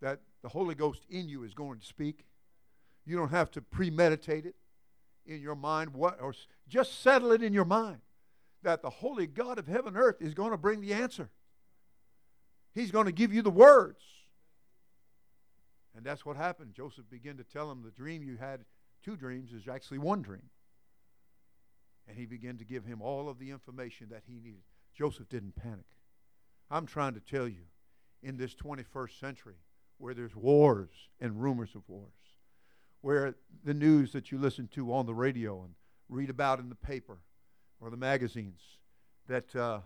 that 0.02 0.22
the 0.42 0.50
Holy 0.50 0.74
Ghost 0.74 1.06
in 1.12 1.30
you 1.30 1.44
is 1.44 1.54
going 1.54 1.78
to 1.78 1.86
speak. 1.86 2.26
You 3.06 3.18
don't 3.18 3.30
have 3.30 3.52
to 3.52 3.62
premeditate 3.62 4.48
it 4.48 4.56
in 5.26 5.42
your 5.42 5.56
mind 5.56 5.94
what 5.94 6.22
or 6.22 6.34
just 6.68 7.02
settle 7.02 7.32
it 7.32 7.44
in 7.44 7.54
your 7.54 7.66
mind 7.66 8.00
that 8.64 8.82
the 8.82 8.90
holy 8.90 9.28
God 9.28 9.58
of 9.58 9.68
heaven 9.68 9.96
and 9.96 9.98
earth 9.98 10.18
is 10.22 10.34
going 10.34 10.52
to 10.52 10.58
bring 10.58 10.82
the 10.82 10.94
answer. 10.94 11.30
He's 12.74 12.92
going 12.92 13.06
to 13.06 13.12
give 13.12 13.34
you 13.34 13.42
the 13.42 13.50
words. 13.50 14.02
And 15.96 16.06
that's 16.06 16.26
what 16.26 16.38
happened. 16.38 16.74
Joseph 16.74 17.10
began 17.10 17.38
to 17.38 17.44
tell 17.44 17.72
him 17.72 17.82
the 17.84 17.92
dream 17.92 18.24
you 18.24 18.38
had, 18.38 18.66
two 19.04 19.16
dreams, 19.16 19.52
is 19.52 19.68
actually 19.68 19.98
one 19.98 20.22
dream. 20.22 20.50
And 22.08 22.18
he 22.18 22.26
began 22.26 22.58
to 22.58 22.66
give 22.66 22.86
him 22.86 23.02
all 23.02 23.30
of 23.30 23.40
the 23.40 23.52
information 23.52 24.08
that 24.12 24.24
he 24.28 24.40
needed. 24.40 24.64
Joseph 24.96 25.30
didn't 25.30 25.56
panic. 25.56 25.86
I'm 26.70 26.86
trying 26.86 27.14
to 27.16 27.20
tell 27.20 27.48
you, 27.48 27.64
in 28.22 28.38
this 28.38 28.54
21st 28.56 29.20
century, 29.20 29.56
where 29.98 30.14
there's 30.14 30.36
wars 30.36 30.90
and 31.20 31.42
rumors 31.42 31.76
of 31.76 31.88
wars, 31.88 32.14
where 33.02 33.36
the 33.64 33.74
news 33.74 34.12
that 34.14 34.32
you 34.32 34.38
listen 34.38 34.68
to 34.74 34.94
on 34.94 35.06
the 35.06 35.14
radio 35.14 35.64
and 35.64 35.74
read 36.10 36.30
about 36.30 36.60
in 36.60 36.70
the 36.70 36.76
paper 36.76 37.20
or 37.80 37.90
the 37.90 37.98
magazines, 37.98 38.62
that 39.28 39.56
uh, 39.56 39.80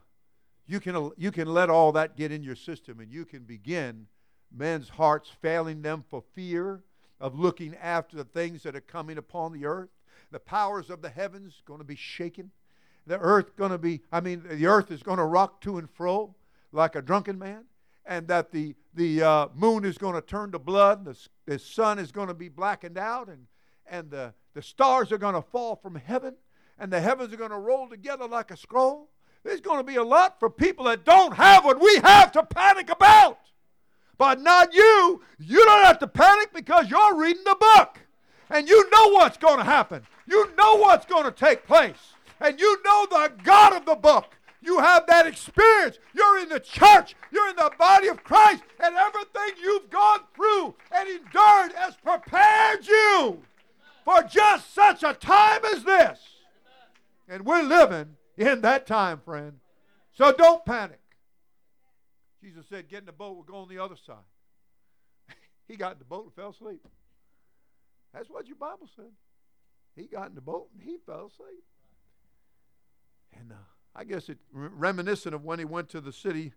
you, 0.65 0.79
can, 0.79 1.11
you 1.17 1.31
can 1.31 1.47
let 1.47 1.69
all 1.69 1.91
that 1.91 2.15
get 2.15 2.31
in 2.31 2.43
your 2.43 2.55
system 2.55 2.99
and 2.99 3.11
you 3.11 3.25
can 3.25 3.43
begin 3.43 4.07
men's 4.55 4.89
hearts 4.89 5.29
failing 5.41 5.81
them 5.81 6.03
for 6.09 6.23
fear 6.33 6.83
of 7.19 7.39
looking 7.39 7.75
after 7.81 8.17
the 8.17 8.23
things 8.23 8.63
that 8.63 8.75
are 8.75 8.81
coming 8.81 9.17
upon 9.17 9.53
the 9.53 9.65
earth. 9.65 9.89
The 10.31 10.39
powers 10.39 10.89
of 10.89 11.01
the 11.01 11.09
heavens 11.09 11.61
going 11.65 11.79
to 11.79 11.85
be 11.85 11.95
shaken. 11.95 12.51
The 13.05 13.19
earth 13.19 13.55
going 13.55 13.71
to 13.71 13.77
be, 13.77 14.01
I 14.11 14.21
mean, 14.21 14.43
the 14.49 14.67
earth 14.67 14.91
is 14.91 15.03
going 15.03 15.17
to 15.17 15.25
rock 15.25 15.61
to 15.61 15.77
and 15.77 15.89
fro 15.89 16.35
like 16.71 16.95
a 16.95 17.01
drunken 17.01 17.37
man. 17.37 17.65
And 18.05 18.27
that 18.27 18.51
the, 18.51 18.75
the 18.93 19.23
uh, 19.23 19.47
moon 19.55 19.85
is 19.85 19.97
going 19.97 20.15
to 20.15 20.21
turn 20.21 20.51
to 20.51 20.59
blood. 20.59 21.05
The, 21.05 21.17
the 21.45 21.59
sun 21.59 21.99
is 21.99 22.11
going 22.11 22.27
to 22.27 22.33
be 22.33 22.49
blackened 22.49 22.97
out. 22.97 23.27
And, 23.27 23.47
and 23.87 24.09
the, 24.09 24.33
the 24.53 24.61
stars 24.61 25.11
are 25.11 25.17
going 25.17 25.35
to 25.35 25.41
fall 25.41 25.75
from 25.75 25.95
heaven. 25.95 26.35
And 26.79 26.91
the 26.91 27.01
heavens 27.01 27.33
are 27.33 27.37
going 27.37 27.51
to 27.51 27.57
roll 27.57 27.87
together 27.87 28.27
like 28.27 28.51
a 28.51 28.57
scroll. 28.57 29.09
There's 29.43 29.61
going 29.61 29.77
to 29.77 29.83
be 29.83 29.95
a 29.95 30.03
lot 30.03 30.39
for 30.39 30.49
people 30.49 30.85
that 30.85 31.03
don't 31.03 31.35
have 31.35 31.65
what 31.65 31.81
we 31.81 31.95
have 32.03 32.31
to 32.33 32.43
panic 32.43 32.89
about 32.89 33.39
but 34.17 34.39
not 34.39 34.73
you. 34.73 35.21
You 35.39 35.65
don't 35.65 35.85
have 35.85 35.99
to 35.99 36.07
panic 36.07 36.53
because 36.53 36.89
you're 36.89 37.15
reading 37.15 37.43
the 37.43 37.57
book. 37.59 37.99
And 38.49 38.69
you 38.69 38.89
know 38.89 39.09
what's 39.09 39.37
going 39.37 39.57
to 39.57 39.63
happen. 39.63 40.05
You 40.27 40.49
know 40.57 40.75
what's 40.75 41.05
going 41.05 41.25
to 41.25 41.31
take 41.31 41.65
place. 41.65 42.13
And 42.39 42.59
you 42.59 42.77
know 42.85 43.07
the 43.09 43.31
God 43.43 43.73
of 43.73 43.85
the 43.85 43.95
book. 43.95 44.37
You 44.63 44.79
have 44.79 45.05
that 45.07 45.27
experience. 45.27 45.99
You're 46.13 46.39
in 46.39 46.49
the 46.49 46.59
church. 46.59 47.15
You're 47.31 47.49
in 47.49 47.55
the 47.57 47.71
body 47.77 48.07
of 48.07 48.23
Christ. 48.23 48.63
And 48.79 48.95
everything 48.95 49.61
you've 49.61 49.89
gone 49.89 50.21
through 50.35 50.75
and 50.91 51.09
endured 51.09 51.73
has 51.75 51.95
prepared 51.97 52.87
you 52.87 53.43
for 54.05 54.23
just 54.23 54.73
such 54.73 55.03
a 55.03 55.13
time 55.13 55.61
as 55.73 55.83
this. 55.83 56.19
And 57.27 57.45
we're 57.45 57.63
living 57.63 58.15
in 58.37 58.61
that 58.61 58.87
time, 58.87 59.19
friend. 59.23 59.59
So 60.13 60.31
don't 60.31 60.65
panic. 60.65 60.99
Jesus 62.41 62.65
said, 62.69 62.87
Get 62.87 62.99
in 62.99 63.05
the 63.05 63.11
boat, 63.11 63.35
we'll 63.35 63.43
go 63.43 63.55
on 63.55 63.69
the 63.69 63.79
other 63.79 63.95
side. 63.95 64.15
he 65.67 65.75
got 65.75 65.93
in 65.93 65.99
the 65.99 66.05
boat 66.05 66.25
and 66.25 66.33
fell 66.33 66.49
asleep. 66.49 66.85
That's 68.13 68.29
what 68.29 68.47
your 68.47 68.57
Bible 68.57 68.87
said. 68.95 69.11
He 69.95 70.03
got 70.03 70.29
in 70.29 70.35
the 70.35 70.41
boat 70.41 70.69
and 70.73 70.83
he 70.83 70.97
fell 71.05 71.31
asleep. 71.33 71.63
And 73.33 73.51
uh, 73.51 73.55
I 73.95 74.03
guess 74.03 74.29
it 74.29 74.37
reminiscent 74.51 75.35
of 75.35 75.43
when 75.43 75.59
he 75.59 75.65
went 75.65 75.89
to 75.89 76.01
the 76.01 76.11
city 76.11 76.53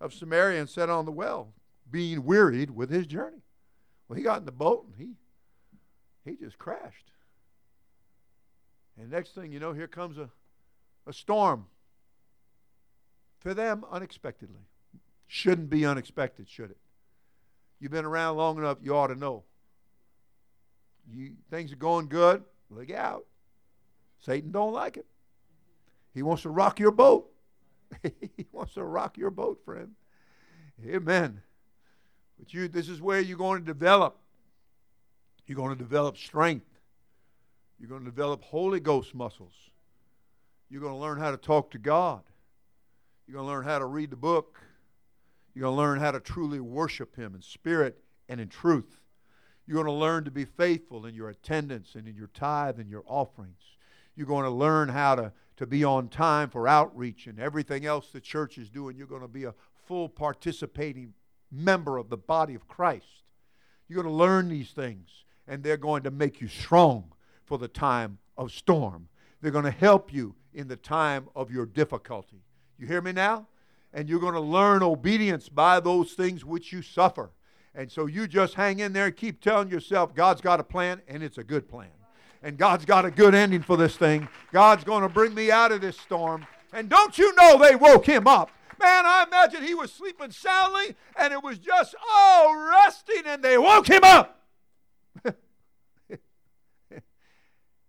of 0.00 0.12
Samaria 0.12 0.60
and 0.60 0.68
sat 0.68 0.90
on 0.90 1.06
the 1.06 1.12
well, 1.12 1.54
being 1.90 2.24
wearied 2.24 2.70
with 2.70 2.90
his 2.90 3.06
journey. 3.06 3.42
Well, 4.08 4.16
he 4.16 4.22
got 4.22 4.40
in 4.40 4.44
the 4.44 4.52
boat 4.52 4.86
and 4.86 4.94
he 4.96 5.14
he 6.30 6.36
just 6.36 6.58
crashed. 6.58 7.12
And 8.98 9.10
next 9.10 9.34
thing 9.34 9.52
you 9.52 9.60
know, 9.60 9.72
here 9.72 9.86
comes 9.86 10.18
a, 10.18 10.28
a 11.06 11.12
storm. 11.12 11.66
For 13.38 13.54
them, 13.54 13.84
unexpectedly. 13.90 14.66
Shouldn't 15.28 15.70
be 15.70 15.86
unexpected, 15.86 16.48
should 16.48 16.70
it? 16.70 16.78
You've 17.78 17.92
been 17.92 18.04
around 18.04 18.36
long 18.36 18.58
enough, 18.58 18.78
you 18.82 18.96
ought 18.96 19.08
to 19.08 19.14
know. 19.14 19.44
You, 21.08 21.32
things 21.50 21.72
are 21.72 21.76
going 21.76 22.08
good, 22.08 22.42
look 22.70 22.90
out. 22.90 23.26
Satan 24.18 24.50
don't 24.50 24.72
like 24.72 24.96
it. 24.96 25.06
He 26.16 26.22
wants 26.22 26.44
to 26.44 26.50
rock 26.50 26.80
your 26.80 26.92
boat. 26.92 27.30
he 28.02 28.46
wants 28.50 28.74
to 28.74 28.82
rock 28.82 29.18
your 29.18 29.30
boat, 29.30 29.60
friend. 29.64 29.92
Amen. 30.84 31.42
But 32.38 32.54
you 32.54 32.68
this 32.68 32.88
is 32.88 33.02
where 33.02 33.20
you're 33.20 33.36
going 33.36 33.60
to 33.60 33.66
develop. 33.66 34.18
You're 35.46 35.56
going 35.56 35.76
to 35.76 35.78
develop 35.78 36.16
strength. 36.16 36.66
You're 37.78 37.90
going 37.90 38.00
to 38.00 38.10
develop 38.10 38.42
Holy 38.42 38.80
Ghost 38.80 39.14
muscles. 39.14 39.52
You're 40.70 40.80
going 40.80 40.94
to 40.94 40.98
learn 40.98 41.18
how 41.18 41.30
to 41.30 41.36
talk 41.36 41.70
to 41.72 41.78
God. 41.78 42.22
You're 43.26 43.34
going 43.34 43.46
to 43.46 43.52
learn 43.52 43.64
how 43.64 43.78
to 43.78 43.84
read 43.84 44.10
the 44.10 44.16
book. 44.16 44.58
You're 45.54 45.64
going 45.64 45.74
to 45.74 45.82
learn 45.82 46.00
how 46.00 46.12
to 46.12 46.20
truly 46.20 46.60
worship 46.60 47.14
Him 47.14 47.34
in 47.34 47.42
spirit 47.42 47.98
and 48.28 48.40
in 48.40 48.48
truth. 48.48 49.00
You're 49.66 49.82
going 49.82 49.86
to 49.86 49.92
learn 49.92 50.24
to 50.24 50.30
be 50.30 50.46
faithful 50.46 51.04
in 51.04 51.14
your 51.14 51.28
attendance 51.28 51.94
and 51.94 52.08
in 52.08 52.16
your 52.16 52.28
tithe 52.28 52.78
and 52.78 52.88
your 52.88 53.04
offerings. 53.06 53.60
You're 54.16 54.26
going 54.26 54.44
to 54.44 54.50
learn 54.50 54.88
how 54.88 55.14
to, 55.16 55.32
to 55.56 55.66
be 55.66 55.84
on 55.84 56.08
time 56.08 56.50
for 56.50 56.68
outreach 56.68 57.26
and 57.26 57.38
everything 57.38 57.86
else 57.86 58.08
the 58.10 58.20
church 58.20 58.58
is 58.58 58.68
doing. 58.68 58.96
You're 58.96 59.06
going 59.06 59.22
to 59.22 59.28
be 59.28 59.44
a 59.44 59.54
full 59.86 60.08
participating 60.08 61.14
member 61.50 61.96
of 61.96 62.10
the 62.10 62.16
body 62.16 62.54
of 62.54 62.68
Christ. 62.68 63.22
You're 63.88 64.02
going 64.02 64.12
to 64.12 64.18
learn 64.18 64.48
these 64.48 64.70
things, 64.70 65.24
and 65.46 65.62
they're 65.62 65.76
going 65.76 66.02
to 66.02 66.10
make 66.10 66.40
you 66.40 66.48
strong 66.48 67.12
for 67.44 67.56
the 67.56 67.68
time 67.68 68.18
of 68.36 68.52
storm. 68.52 69.08
They're 69.40 69.52
going 69.52 69.64
to 69.64 69.70
help 69.70 70.12
you 70.12 70.34
in 70.52 70.68
the 70.68 70.76
time 70.76 71.28
of 71.36 71.50
your 71.50 71.66
difficulty. 71.66 72.42
You 72.78 72.86
hear 72.86 73.00
me 73.00 73.12
now? 73.12 73.46
and 73.96 74.10
you're 74.10 74.20
going 74.20 74.34
to 74.34 74.40
learn 74.40 74.82
obedience 74.82 75.48
by 75.48 75.80
those 75.80 76.12
things 76.12 76.44
which 76.44 76.70
you 76.70 76.82
suffer. 76.82 77.30
And 77.74 77.90
so 77.90 78.04
you 78.04 78.26
just 78.26 78.52
hang 78.54 78.80
in 78.80 78.92
there 78.92 79.06
and 79.06 79.16
keep 79.16 79.40
telling 79.40 79.70
yourself 79.70 80.14
God's 80.14 80.42
got 80.42 80.60
a 80.60 80.64
plan, 80.64 81.00
and 81.08 81.22
it's 81.22 81.38
a 81.38 81.44
good 81.44 81.66
plan. 81.66 81.88
And 82.46 82.56
God's 82.56 82.84
got 82.84 83.04
a 83.04 83.10
good 83.10 83.34
ending 83.34 83.62
for 83.62 83.76
this 83.76 83.96
thing. 83.96 84.28
God's 84.52 84.84
going 84.84 85.02
to 85.02 85.08
bring 85.08 85.34
me 85.34 85.50
out 85.50 85.72
of 85.72 85.80
this 85.80 85.98
storm. 85.98 86.46
And 86.72 86.88
don't 86.88 87.18
you 87.18 87.34
know 87.34 87.58
they 87.58 87.74
woke 87.74 88.06
him 88.06 88.28
up? 88.28 88.52
Man, 88.80 89.04
I 89.04 89.24
imagine 89.26 89.64
he 89.64 89.74
was 89.74 89.92
sleeping 89.92 90.30
soundly, 90.30 90.94
and 91.18 91.32
it 91.32 91.42
was 91.42 91.58
just, 91.58 91.96
oh, 92.00 92.70
resting, 92.72 93.24
and 93.26 93.42
they 93.42 93.58
woke 93.58 93.88
him 93.88 94.04
up. 94.04 94.40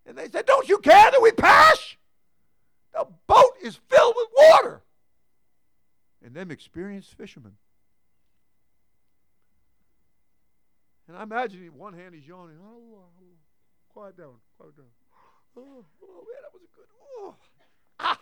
And 0.08 0.18
they 0.18 0.30
said, 0.30 0.46
Don't 0.46 0.70
you 0.70 0.78
care 0.78 1.12
that 1.12 1.22
we 1.22 1.34
perish? 1.34 2.00
The 2.94 3.06
boat 3.28 3.54
is 3.62 3.78
filled 3.90 4.16
with 4.16 4.28
water. 4.38 4.82
And 6.26 6.34
them 6.34 6.50
experienced 6.50 7.14
fishermen. 7.18 7.58
And 11.10 11.18
I 11.18 11.24
imagine 11.24 11.62
in 11.62 11.78
one 11.78 11.94
hand 11.94 12.16
he's 12.16 12.26
yawning. 12.26 12.56
Oh, 12.66 12.80
oh, 12.96 13.28
quiet 13.98 14.16
down, 14.16 14.36
quiet 14.58 14.78
down. 14.78 14.86
Oh, 15.58 15.84
oh 16.04 16.24
man, 16.28 16.42
that 16.44 16.54
was 16.54 16.62
a 16.62 16.76
good. 16.76 16.86
Oh, 17.18 17.36
ah, 18.00 18.20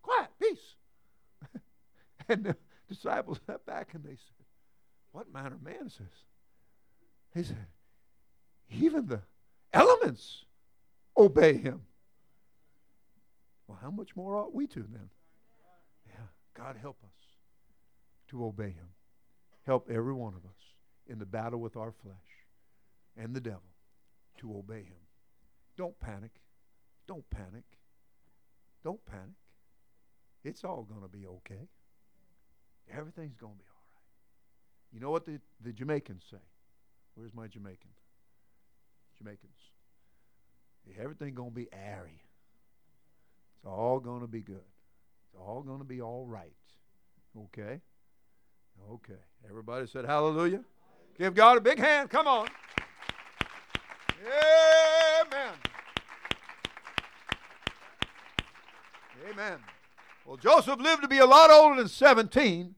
quiet, 0.00 0.30
peace. 0.40 1.60
and 2.28 2.44
the 2.44 2.56
disciples 2.88 3.38
sat 3.46 3.66
back 3.66 3.90
and 3.92 4.02
they 4.02 4.16
said, 4.16 4.46
"What 5.12 5.30
manner 5.30 5.56
of 5.56 5.62
man 5.62 5.86
is 5.86 5.98
this?" 5.98 6.24
He 7.34 7.42
said, 7.42 7.66
"Even 8.70 9.08
the 9.08 9.20
elements 9.74 10.46
obey 11.18 11.58
him." 11.58 11.82
Well, 13.66 13.78
how 13.82 13.90
much 13.90 14.16
more 14.16 14.36
ought 14.36 14.54
we 14.54 14.66
to 14.68 14.80
then? 14.80 15.10
Yeah, 16.06 16.24
God 16.56 16.76
help 16.80 16.96
us 17.04 17.36
to 18.30 18.42
obey 18.42 18.70
him. 18.70 18.88
Help 19.66 19.90
every 19.90 20.14
one 20.14 20.32
of 20.32 20.46
us 20.46 20.56
in 21.06 21.18
the 21.18 21.26
battle 21.26 21.60
with 21.60 21.76
our 21.76 21.92
flesh 21.92 22.16
and 23.18 23.36
the 23.36 23.40
devil 23.40 23.67
to 24.38 24.56
obey 24.56 24.82
him. 24.82 25.02
Don't 25.76 25.98
panic. 26.00 26.32
Don't 27.06 27.28
panic. 27.30 27.64
Don't 28.84 29.04
panic. 29.06 29.36
It's 30.44 30.64
all 30.64 30.86
going 30.88 31.02
to 31.02 31.08
be 31.08 31.26
okay. 31.26 31.68
Everything's 32.90 33.36
going 33.36 33.54
to 33.54 33.58
be 33.58 33.64
all 33.64 33.82
right. 33.94 34.92
You 34.92 35.00
know 35.00 35.10
what 35.10 35.24
the, 35.24 35.40
the 35.62 35.72
Jamaicans 35.72 36.24
say? 36.30 36.38
Where's 37.14 37.34
my 37.34 37.46
Jamaican? 37.46 37.90
Jamaicans. 39.18 39.56
Everything's 40.98 41.36
going 41.36 41.50
to 41.50 41.54
be 41.54 41.66
irie. 41.66 42.20
It's 43.56 43.66
all 43.66 44.00
going 44.00 44.20
to 44.20 44.26
be 44.26 44.40
good. 44.40 44.56
It's 44.56 45.36
all 45.38 45.62
going 45.62 45.78
to 45.78 45.84
be 45.84 46.00
all 46.00 46.26
right. 46.26 46.52
Okay? 47.36 47.80
Okay. 48.90 49.20
Everybody 49.48 49.86
said 49.86 50.04
hallelujah? 50.04 50.60
Give 51.18 51.34
God 51.34 51.58
a 51.58 51.60
big 51.60 51.78
hand. 51.78 52.10
Come 52.10 52.26
on. 52.26 52.48
Amen. 54.26 55.54
Amen. 59.30 59.58
Well, 60.26 60.36
Joseph 60.36 60.80
lived 60.80 61.02
to 61.02 61.08
be 61.08 61.18
a 61.18 61.26
lot 61.26 61.50
older 61.50 61.76
than 61.76 61.88
17, 61.88 62.74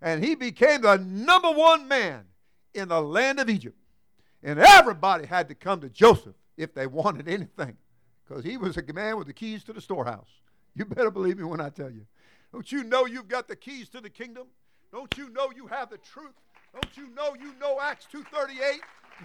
and 0.00 0.24
he 0.24 0.34
became 0.34 0.82
the 0.82 0.98
number 0.98 1.50
one 1.50 1.88
man 1.88 2.24
in 2.74 2.88
the 2.88 3.00
land 3.00 3.40
of 3.40 3.48
Egypt. 3.48 3.76
And 4.42 4.58
everybody 4.58 5.26
had 5.26 5.48
to 5.48 5.54
come 5.54 5.80
to 5.80 5.88
Joseph 5.88 6.34
if 6.56 6.74
they 6.74 6.86
wanted 6.86 7.28
anything, 7.28 7.76
because 8.24 8.44
he 8.44 8.56
was 8.56 8.76
a 8.76 8.92
man 8.92 9.16
with 9.16 9.26
the 9.26 9.32
keys 9.32 9.64
to 9.64 9.72
the 9.72 9.80
storehouse. 9.80 10.30
You 10.74 10.84
better 10.84 11.10
believe 11.10 11.38
me 11.38 11.44
when 11.44 11.60
I 11.60 11.70
tell 11.70 11.90
you. 11.90 12.06
Don't 12.52 12.70
you 12.70 12.84
know 12.84 13.06
you've 13.06 13.28
got 13.28 13.48
the 13.48 13.56
keys 13.56 13.88
to 13.90 14.00
the 14.00 14.10
kingdom? 14.10 14.46
Don't 14.92 15.16
you 15.16 15.30
know 15.30 15.50
you 15.54 15.66
have 15.68 15.90
the 15.90 15.98
truth? 15.98 16.34
Don't 16.72 16.96
you 16.96 17.08
know 17.14 17.34
you 17.34 17.54
know 17.60 17.78
Acts 17.80 18.06
238? 18.10 18.80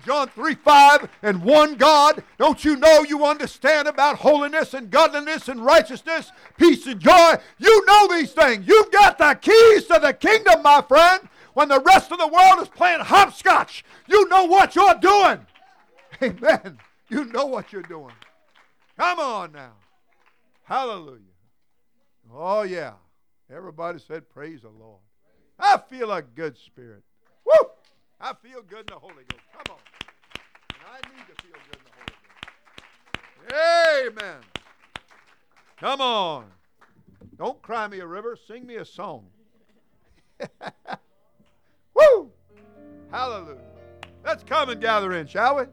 John 0.05 0.29
3 0.29 0.55
5 0.55 1.09
and 1.23 1.43
one 1.43 1.75
God. 1.75 2.23
Don't 2.37 2.63
you 2.63 2.75
know 2.75 3.03
you 3.03 3.25
understand 3.25 3.87
about 3.87 4.17
holiness 4.17 4.73
and 4.73 4.89
godliness 4.89 5.47
and 5.47 5.63
righteousness, 5.63 6.31
peace 6.57 6.85
and 6.85 6.99
joy? 6.99 7.35
You 7.57 7.85
know 7.85 8.07
these 8.07 8.31
things. 8.31 8.67
You've 8.67 8.91
got 8.91 9.17
the 9.17 9.37
keys 9.41 9.85
to 9.85 9.99
the 10.01 10.13
kingdom, 10.13 10.61
my 10.61 10.81
friend. 10.81 11.27
When 11.53 11.69
the 11.69 11.81
rest 11.81 12.11
of 12.11 12.19
the 12.19 12.27
world 12.27 12.61
is 12.61 12.69
playing 12.69 12.99
hopscotch, 12.99 13.83
you 14.07 14.27
know 14.29 14.45
what 14.45 14.75
you're 14.75 14.93
doing. 14.95 15.39
Amen. 16.21 16.77
You 17.09 17.25
know 17.25 17.47
what 17.47 17.73
you're 17.73 17.81
doing. 17.81 18.13
Come 18.97 19.19
on 19.19 19.53
now. 19.53 19.73
Hallelujah. 20.63 21.21
Oh, 22.33 22.61
yeah. 22.63 22.93
Everybody 23.49 23.99
said, 23.99 24.29
Praise 24.29 24.61
the 24.61 24.69
Lord. 24.69 24.99
I 25.59 25.77
feel 25.89 26.11
a 26.11 26.21
good 26.21 26.57
spirit. 26.57 27.03
I 28.19 28.33
feel 28.33 28.61
good 28.61 28.79
in 28.79 28.85
the 28.87 28.95
Holy 28.99 29.23
Ghost. 29.29 29.43
Come 29.53 29.75
on. 29.75 29.79
I 30.91 30.97
need 31.09 31.25
to 31.27 31.43
feel 31.43 31.57
good 31.69 31.77
in 31.77 31.83
the 31.85 31.91
Holy 31.93 32.13
Ghost. 33.49 34.23
Amen. 34.23 34.41
Come 35.79 36.01
on. 36.01 36.45
Don't 37.37 37.61
cry 37.61 37.87
me 37.87 37.99
a 37.99 38.07
river. 38.07 38.35
Sing 38.47 38.65
me 38.65 38.77
a 38.77 38.85
song. 38.85 39.27
Woo! 41.93 42.31
Hallelujah. 43.11 43.61
Let's 44.25 44.43
come 44.43 44.69
and 44.69 44.81
gather 44.81 45.13
in, 45.13 45.27
shall 45.27 45.57
we? 45.57 45.63